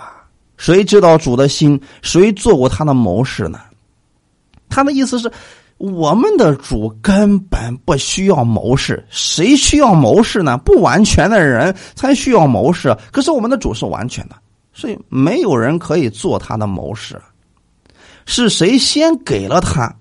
[0.58, 1.80] 谁知道主的心？
[2.02, 3.60] 谁做过他的谋士呢？
[4.68, 5.32] 他的意思是，
[5.78, 10.58] 我们的主根本不需要谋士，谁需要谋士呢？
[10.58, 12.96] 不完全的人才需要谋士。
[13.12, 14.36] 可是我们的主是完全的，
[14.74, 17.22] 所以没有人可以做他的谋士。
[18.26, 19.96] 是谁先给了他？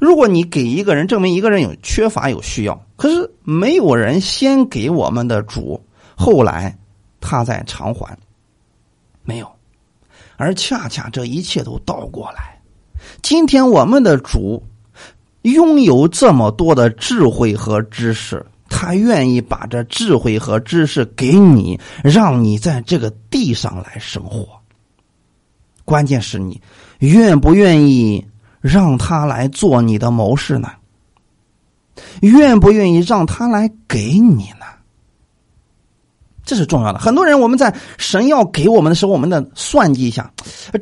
[0.00, 2.80] 如果你给一个人，证明一个人有缺乏、有需要。
[2.96, 5.80] 可是没有人先给我们的主，
[6.16, 6.76] 后来
[7.20, 8.16] 他在偿还，
[9.24, 9.50] 没有。
[10.36, 12.56] 而恰恰这一切都倒过来。
[13.22, 14.62] 今天我们的主
[15.42, 24.48] 拥有这么多的智慧和知识，他愿意把这智慧和知识给你，让你在这个地上来生活。
[25.84, 26.60] 关键是你。
[26.98, 28.26] 愿不愿意
[28.60, 30.68] 让他来做你的谋士呢？
[32.22, 34.66] 愿不愿意让他来给你呢？
[36.44, 36.98] 这是重要的。
[36.98, 40.32] 很多人我们在神要给我们的时候，我们的算计一下，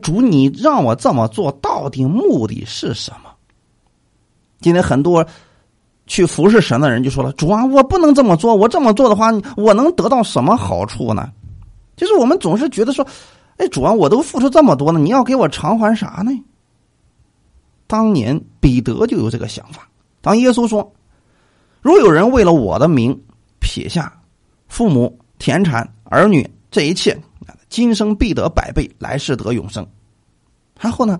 [0.01, 3.26] 主，你让我这么做到底目的是什么？
[4.61, 5.27] 今天很多
[6.07, 11.31] 去服侍神的人就说了：“主啊，我不能这么做，我这么做的话，我能得到什么好处呢？”
[11.97, 13.07] 就是我们总是觉得说。
[13.59, 16.31] 哎，主啊，我都付出这么多了，你要给我偿还啥呢？
[17.87, 19.89] 当年彼得就有这个想法。
[20.21, 20.93] 当耶稣说
[21.81, 23.19] ：“若有人为了我的名
[23.61, 24.13] 撇下
[24.69, 27.19] 父母、田产、儿女这一切，
[27.71, 29.89] 今生必得百倍，来世得永生。”
[30.79, 31.19] 然后呢，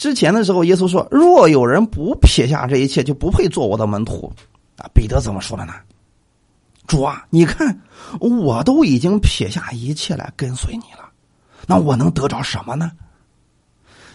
[0.00, 4.32] 之前的时候，耶稣说：“若有人不撇下这一切，就不配做我的门徒。”
[4.80, 5.74] 啊，彼得怎么说的呢？
[6.86, 7.78] 主啊，你看，
[8.18, 11.10] 我都已经撇下一切来跟随你了。
[11.66, 12.90] 那我能得着什么呢？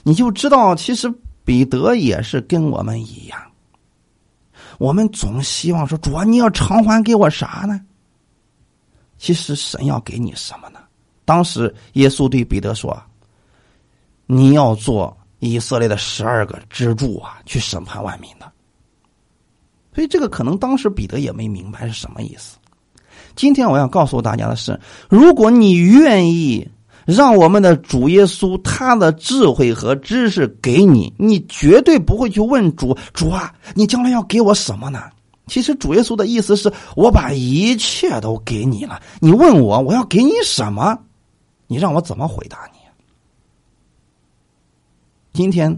[0.01, 1.07] 你就知道，其实
[1.43, 3.39] 彼得也是跟我们一样。
[4.79, 7.79] 我们总希望说：“主啊，你要偿还给我啥呢？”
[9.19, 10.79] 其实神要给你什么呢？
[11.25, 12.99] 当时耶稣对彼得说
[14.25, 15.15] ：“你要做
[15.51, 18.51] 以色列的十二个支柱啊，去审判万民的。”
[19.93, 22.57] 所以这个可能当时彼得也没明白是什么意思。
[23.35, 24.79] 今天我要告诉大家的是：
[25.09, 26.67] 如果你愿意。
[27.05, 35.03] 让我们的主耶稣他的智慧和知识给你，你绝对不会去问主主啊，你将来要给我什么呢？
[35.45, 40.97] 其实主耶稣的意思是我把一切都给你了，你问我我要给你什么？
[41.67, 42.74] 你让我怎么回答你？
[45.35, 45.77] 今天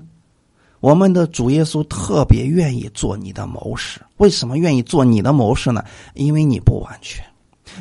[0.82, 5.84] 我们的主耶稣特别愿意做你的谋士，为什么愿意做你的谋士呢？
[6.14, 7.26] 因为你不完全。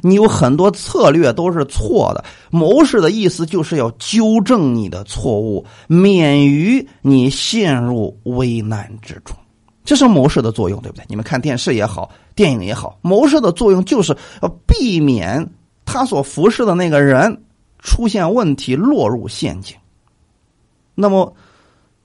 [0.03, 9.37] 你有很多策略都是错的，谋士的意思就是要纠正你的错误，免于你陷入危难之中。
[9.85, 11.05] 这是谋士的作用，对不对？
[11.09, 15.47] 你们看电视也好，电影也好，谋士的作用就是要避免
[15.85, 17.43] 他所服侍的那个人
[17.79, 19.77] 出现问题，落入陷阱。
[20.99, 21.31] 那么，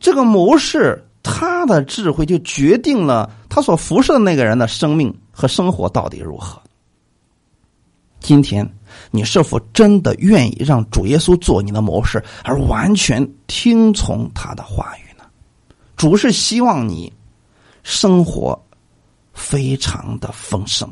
[0.01, 6.59] 这个谋士他的智慧就决定了他所服侍的那个人的生命和生活到底如何。
[8.19, 8.67] 今天，
[9.11, 15.23] 你是否真的愿意让主耶稣做你的谋士，而完全听从他的话语呢？
[15.95, 17.11] 主是希望你
[17.83, 18.59] 生活
[19.33, 20.91] 非常的丰盛。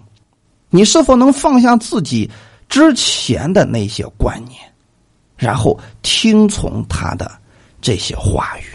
[0.70, 2.30] 你是否能放下自己
[2.68, 4.60] 之前的那些观念，
[5.36, 7.32] 然后听从他的
[7.82, 8.69] 这些话语？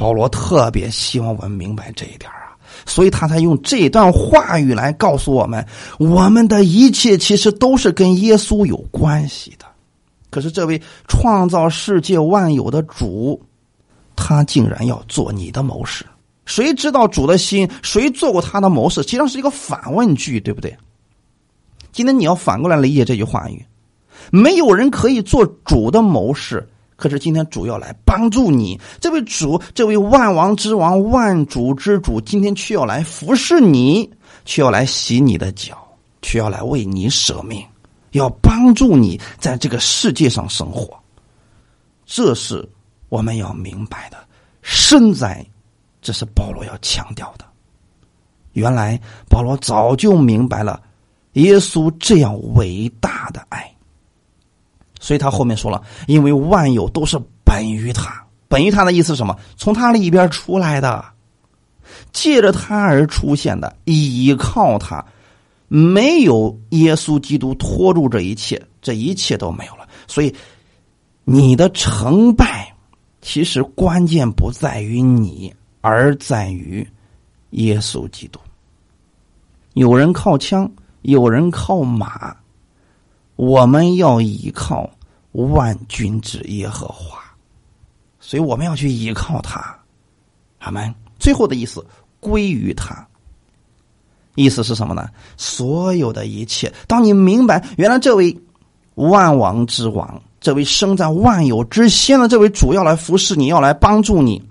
[0.00, 2.56] 保罗特别希望我们明白这一点啊。
[2.86, 5.62] 所以他才用这段话语来告诉我们：
[5.98, 9.66] 我们的一切其实都是跟耶稣有关系的。
[10.30, 13.38] 可是这位创造世界万有的主，
[14.16, 16.06] 他竟然要做你的谋士。
[16.46, 17.68] 谁知道主的心？
[17.82, 19.02] 谁做过他的谋士？
[19.02, 20.74] 实际上是一个反问句，对不对？
[21.92, 23.66] 今天你要反过来理解这句话语：
[24.30, 26.66] 没有人可以做主的谋士，
[27.00, 28.78] 可是今天主要来帮助你。
[29.00, 34.08] 这位主，这位万王之王、万主之主，今天却要来服侍你，
[34.44, 35.78] 却要来洗你的脚，
[36.20, 37.64] 却要来为你舍命，
[38.10, 40.94] 要帮助你在这个世界上生活。
[42.04, 42.68] 这是
[43.08, 44.18] 我们要明白的。
[44.60, 45.44] 身在，
[46.02, 47.46] 这是保罗要强调的。
[48.52, 50.82] 原来保罗早就明白了。
[51.34, 53.72] 耶稣这样伟大的爱，
[55.00, 59.36] 所以他后面说了：“因为万有都是本于他，本于他的意思是什么？
[59.56, 61.04] 从他里边出来的，
[62.12, 65.04] 借着他而出现的，依靠他，
[65.66, 69.88] 没有耶稣基督托住这一切，这一切都没有了。
[70.06, 70.32] 所以，
[71.24, 72.72] 你的成败，
[73.20, 76.86] 其实关键不在于你，而在于
[77.50, 78.38] 耶稣基督。
[79.72, 80.70] 有人靠枪。”
[81.02, 82.36] 有人靠马，
[83.40, 84.90] 我们要依靠
[85.32, 87.18] 万军之耶和华，
[88.20, 89.74] 所以我们要去依靠他。
[90.58, 90.94] 阿门。
[91.18, 91.82] 最后的意思
[92.20, 93.08] 归于他，
[94.34, 95.08] 意思是什么呢？
[95.38, 98.38] 所有的一切，当你明白原来这位
[98.96, 104.46] 万王之王，这位生在万有之先的这位主要来服侍你，要来帮助你，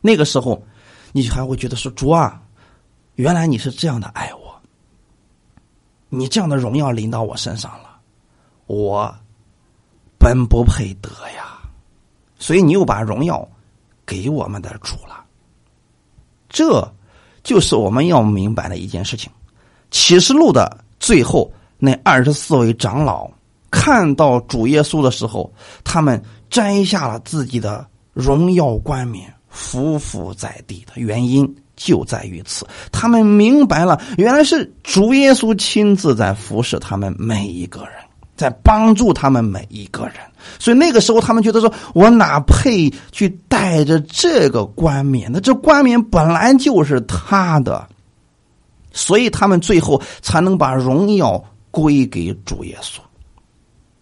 [0.00, 0.62] 那个时候，
[1.12, 2.40] 你还会觉得说主啊，
[3.16, 4.48] 原来你是这样的爱我。
[6.08, 7.87] 你这样的荣耀临到我身上了，
[8.68, 9.12] 我
[10.18, 11.58] 本不配得呀，
[12.38, 13.48] 所以你又把荣耀
[14.06, 15.24] 给我们的主了。
[16.48, 16.88] 这
[17.42, 19.32] 就是我们要明白的一件事情。
[19.90, 23.30] 启示录的最后那二十四位长老
[23.70, 25.52] 看到主耶稣的时候，
[25.82, 31.56] 他们摘下了自己的荣耀冠冕，匍匐在地的原因。
[31.80, 37.92] 就在于此，他们明白了，原来是主耶稣亲自在服侍他们每一个人，
[38.38, 40.14] 在帮助他们每一个人。
[40.58, 45.28] 所以那个时候，他们觉得说：“我哪配去带着这个冠冕？
[45.30, 47.86] 那这冠冕本来就是他的。”
[48.92, 53.00] 所以他们最后才能把荣耀归给主耶稣。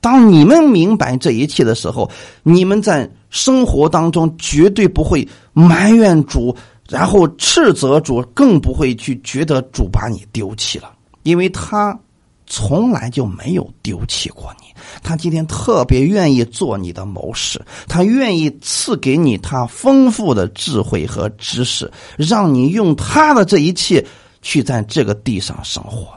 [0.01, 2.09] 当你们明白这一切的时候，
[2.45, 6.55] 你们在生活当中绝对不会埋怨主。
[6.89, 10.93] 然后斥责主，更不会去觉得主把你丢弃了，
[11.24, 11.99] 因为他
[12.47, 14.67] 从来就没有丢弃过你。
[15.03, 24.05] 他今天特别愿意做你的谋士，他愿意赐给你他丰富的智慧和知识，让你用他的这一切
[24.43, 26.09] 去在这个地上生活，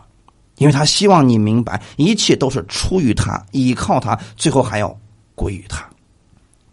[0.57, 4.95] 因为他希望你明白，一切都是出于他，依靠他，最后还要
[5.35, 5.87] 归于他。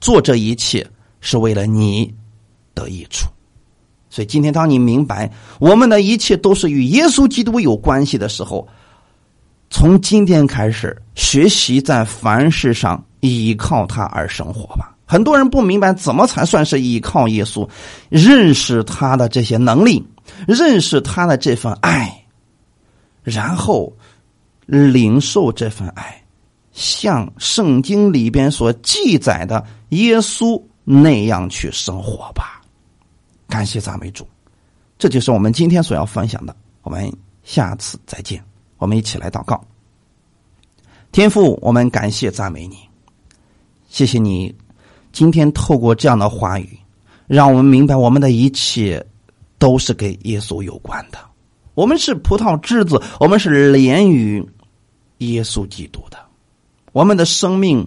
[0.01, 0.87] 做这一切
[1.21, 2.13] 是为了你
[2.75, 3.27] 的益处。
[4.11, 8.67] 所以，今天当你明白我们的一切都是与耶稣基督有关系的时候，
[9.71, 14.95] 从今天开始学习在凡事上依靠他而生活吧。
[15.05, 17.69] 很多人不明白怎么才算是依靠耶稣，
[18.09, 20.05] 认识他的这些能力，
[20.49, 22.25] 认识他的这份爱，
[23.23, 23.93] 然后
[24.67, 26.21] 领受这份爱，
[26.73, 32.61] 像圣经里边所记载的耶稣那样去生活吧。
[33.49, 34.27] 感谢赞美主，
[34.99, 36.57] 这就是我们今天所要分享的。
[36.83, 37.13] 我们
[37.45, 38.43] 下次再见，
[38.79, 39.63] 我们一起来祷告。
[41.13, 42.77] 天父，我们感谢赞美你，
[43.89, 44.55] 谢谢你
[45.13, 46.79] 今天透过这样的话语，
[47.27, 49.05] 让我们明白我们的一切
[49.59, 51.19] 都是跟耶稣有关的。
[51.75, 54.47] 我们是葡萄枝子，我们是连于
[55.19, 56.19] 耶稣基督的。
[56.93, 57.87] 我们的生命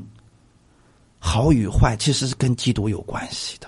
[1.20, 3.68] 好与坏，其实是跟基督有关系的。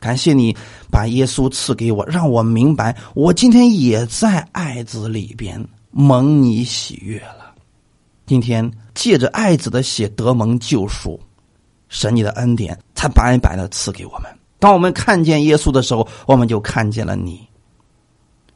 [0.00, 0.56] 感谢你
[0.90, 7.52] 把耶稣赐给我，让我明白，我今天也在爱子里边蒙你喜悦了。
[8.26, 11.18] 今天借着爱子的血得蒙救赎，
[11.88, 14.30] 神你的恩典才白白的赐给我们。
[14.58, 17.40] 当我们看见耶稣的时候，我们就看见了你。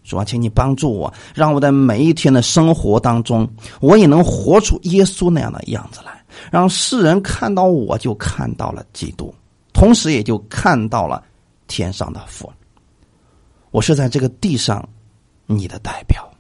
[0.05, 3.49] 主啊，请你帮助我，让我在每一天的生活当中，
[3.80, 9.32] 我也能活出耶稣那样的样子来，让世人看到我就看到了基督，
[9.72, 11.22] 同时也就看到了。
[11.73, 12.53] 天上的父，
[13.70, 14.87] 我是在这个地上
[15.47, 16.31] 你的代表。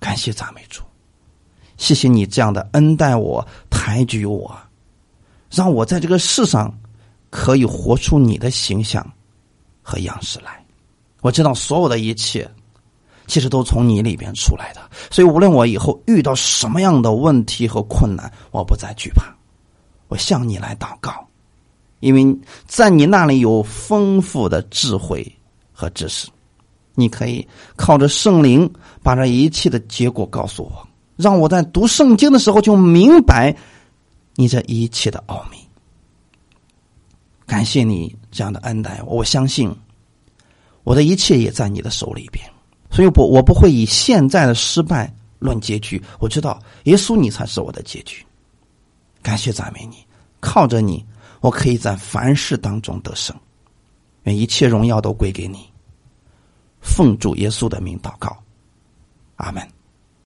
[0.00, 0.82] 感谢赞美主，
[1.76, 4.58] 谢谢你这样的恩待我、抬举我，
[5.48, 6.76] 让我在这个世上
[7.30, 9.08] 可以活出你的形象
[9.82, 10.64] 和样式来。
[11.20, 12.50] 我知道所有的一切
[13.28, 14.80] 其实都从你里边出来的，
[15.12, 19.32] 所以无论我以后遇到什么样的问题和困难，我不再惧怕。
[20.08, 21.27] 我向你来祷告，
[22.00, 25.26] 因为在你那里有丰富的智慧
[25.72, 26.28] 和知识，
[26.94, 27.46] 你可以
[27.76, 28.70] 靠着圣灵
[29.02, 33.54] 把这一切的结果告诉我，让我在读圣经的时候就明白
[34.36, 35.58] 你这一切的奥秘。
[37.46, 39.74] 感谢你这样的恩待，我相信
[40.84, 42.44] 我的一切也在你的手里边，
[42.90, 46.00] 所以不，我不会以现在的失败论结局。
[46.20, 48.24] 我知道耶稣，你才是我的结局。
[49.22, 49.96] 感谢赞美你，
[50.40, 51.04] 靠着你。
[51.40, 53.34] 我可以在凡事当中得胜，
[54.24, 55.70] 愿一切荣耀都归给你。
[56.80, 58.36] 奉主耶稣的名祷告，
[59.36, 59.77] 阿门。